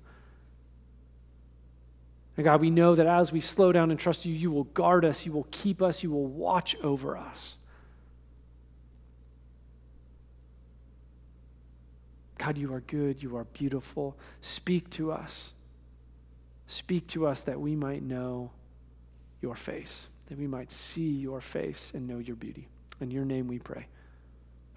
And 2.37 2.45
God, 2.45 2.61
we 2.61 2.69
know 2.69 2.97
that 2.97 3.07
as 3.07 3.31
we 3.31 3.39
slow 3.39 3.71
down 3.71 3.93
and 3.93 4.01
trust 4.01 4.25
you, 4.25 4.35
you 4.35 4.51
will 4.51 4.65
guard 4.65 5.05
us, 5.05 5.25
you 5.25 5.31
will 5.31 5.47
keep 5.53 5.81
us, 5.81 6.03
you 6.03 6.11
will 6.11 6.27
watch 6.27 6.75
over 6.83 7.17
us. 7.17 7.55
God, 12.39 12.59
you 12.59 12.75
are 12.75 12.81
good, 12.81 13.23
you 13.23 13.37
are 13.37 13.45
beautiful. 13.45 14.17
Speak 14.41 14.91
to 14.91 15.13
us. 15.13 15.53
Speak 16.67 17.07
to 17.09 17.29
us 17.29 17.43
that 17.43 17.61
we 17.61 17.77
might 17.77 18.03
know 18.03 18.51
your 19.41 19.55
face, 19.55 20.09
that 20.27 20.39
we 20.39 20.47
might 20.47 20.71
see 20.71 21.11
your 21.11 21.41
face 21.41 21.93
and 21.95 22.07
know 22.07 22.19
your 22.19 22.37
beauty. 22.37 22.69
In 23.01 23.11
your 23.11 23.25
name 23.25 23.49
we 23.49 23.59
pray. 23.59 23.87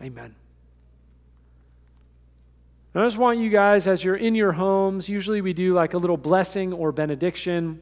Amen. 0.02 0.36
I 2.96 3.04
just 3.04 3.18
want 3.18 3.40
you 3.40 3.50
guys, 3.50 3.88
as 3.88 4.04
you're 4.04 4.16
in 4.16 4.36
your 4.36 4.52
homes, 4.52 5.10
usually 5.10 5.42
we 5.42 5.54
do 5.54 5.74
like 5.74 5.96
a 5.96 5.98
little 5.98 6.18
blessing 6.18 6.72
or 6.72 6.92
benediction. 6.92 7.82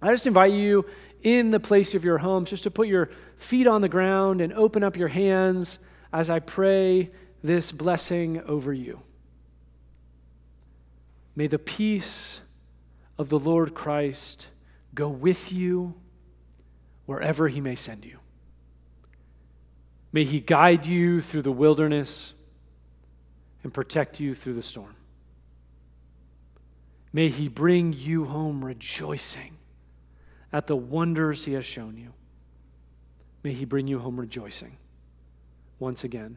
I 0.00 0.10
just 0.10 0.26
invite 0.26 0.52
you 0.52 0.86
in 1.22 1.50
the 1.50 1.60
place 1.60 1.94
of 1.94 2.04
your 2.04 2.18
homes 2.18 2.48
just 2.48 2.62
to 2.62 2.70
put 2.70 2.88
your 2.88 3.10
feet 3.36 3.66
on 3.66 3.82
the 3.82 3.88
ground 3.88 4.40
and 4.40 4.52
open 4.54 4.82
up 4.82 4.96
your 4.96 5.08
hands 5.08 5.78
as 6.10 6.30
I 6.30 6.38
pray 6.38 7.10
this 7.42 7.70
blessing 7.70 8.40
over 8.46 8.72
you. 8.72 9.00
May 11.36 11.46
the 11.46 11.58
peace 11.58 12.40
of 13.18 13.28
the 13.28 13.38
Lord 13.38 13.74
Christ 13.74 14.46
go 14.94 15.08
with 15.08 15.52
you 15.52 15.94
wherever 17.06 17.48
he 17.48 17.60
may 17.60 17.74
send 17.74 18.04
you. 18.04 18.18
May 20.12 20.24
he 20.24 20.40
guide 20.40 20.86
you 20.86 21.20
through 21.20 21.42
the 21.42 21.52
wilderness 21.52 22.34
and 23.62 23.72
protect 23.72 24.20
you 24.20 24.34
through 24.34 24.54
the 24.54 24.62
storm. 24.62 24.96
May 27.12 27.28
he 27.28 27.48
bring 27.48 27.92
you 27.92 28.26
home 28.26 28.64
rejoicing 28.64 29.56
at 30.52 30.66
the 30.66 30.76
wonders 30.76 31.44
he 31.44 31.52
has 31.54 31.64
shown 31.64 31.96
you. 31.96 32.12
May 33.42 33.52
he 33.52 33.64
bring 33.64 33.86
you 33.86 33.98
home 34.00 34.18
rejoicing 34.18 34.76
once 35.78 36.04
again 36.04 36.36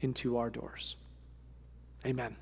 into 0.00 0.36
our 0.38 0.50
doors. 0.50 0.96
Amen. 2.04 2.36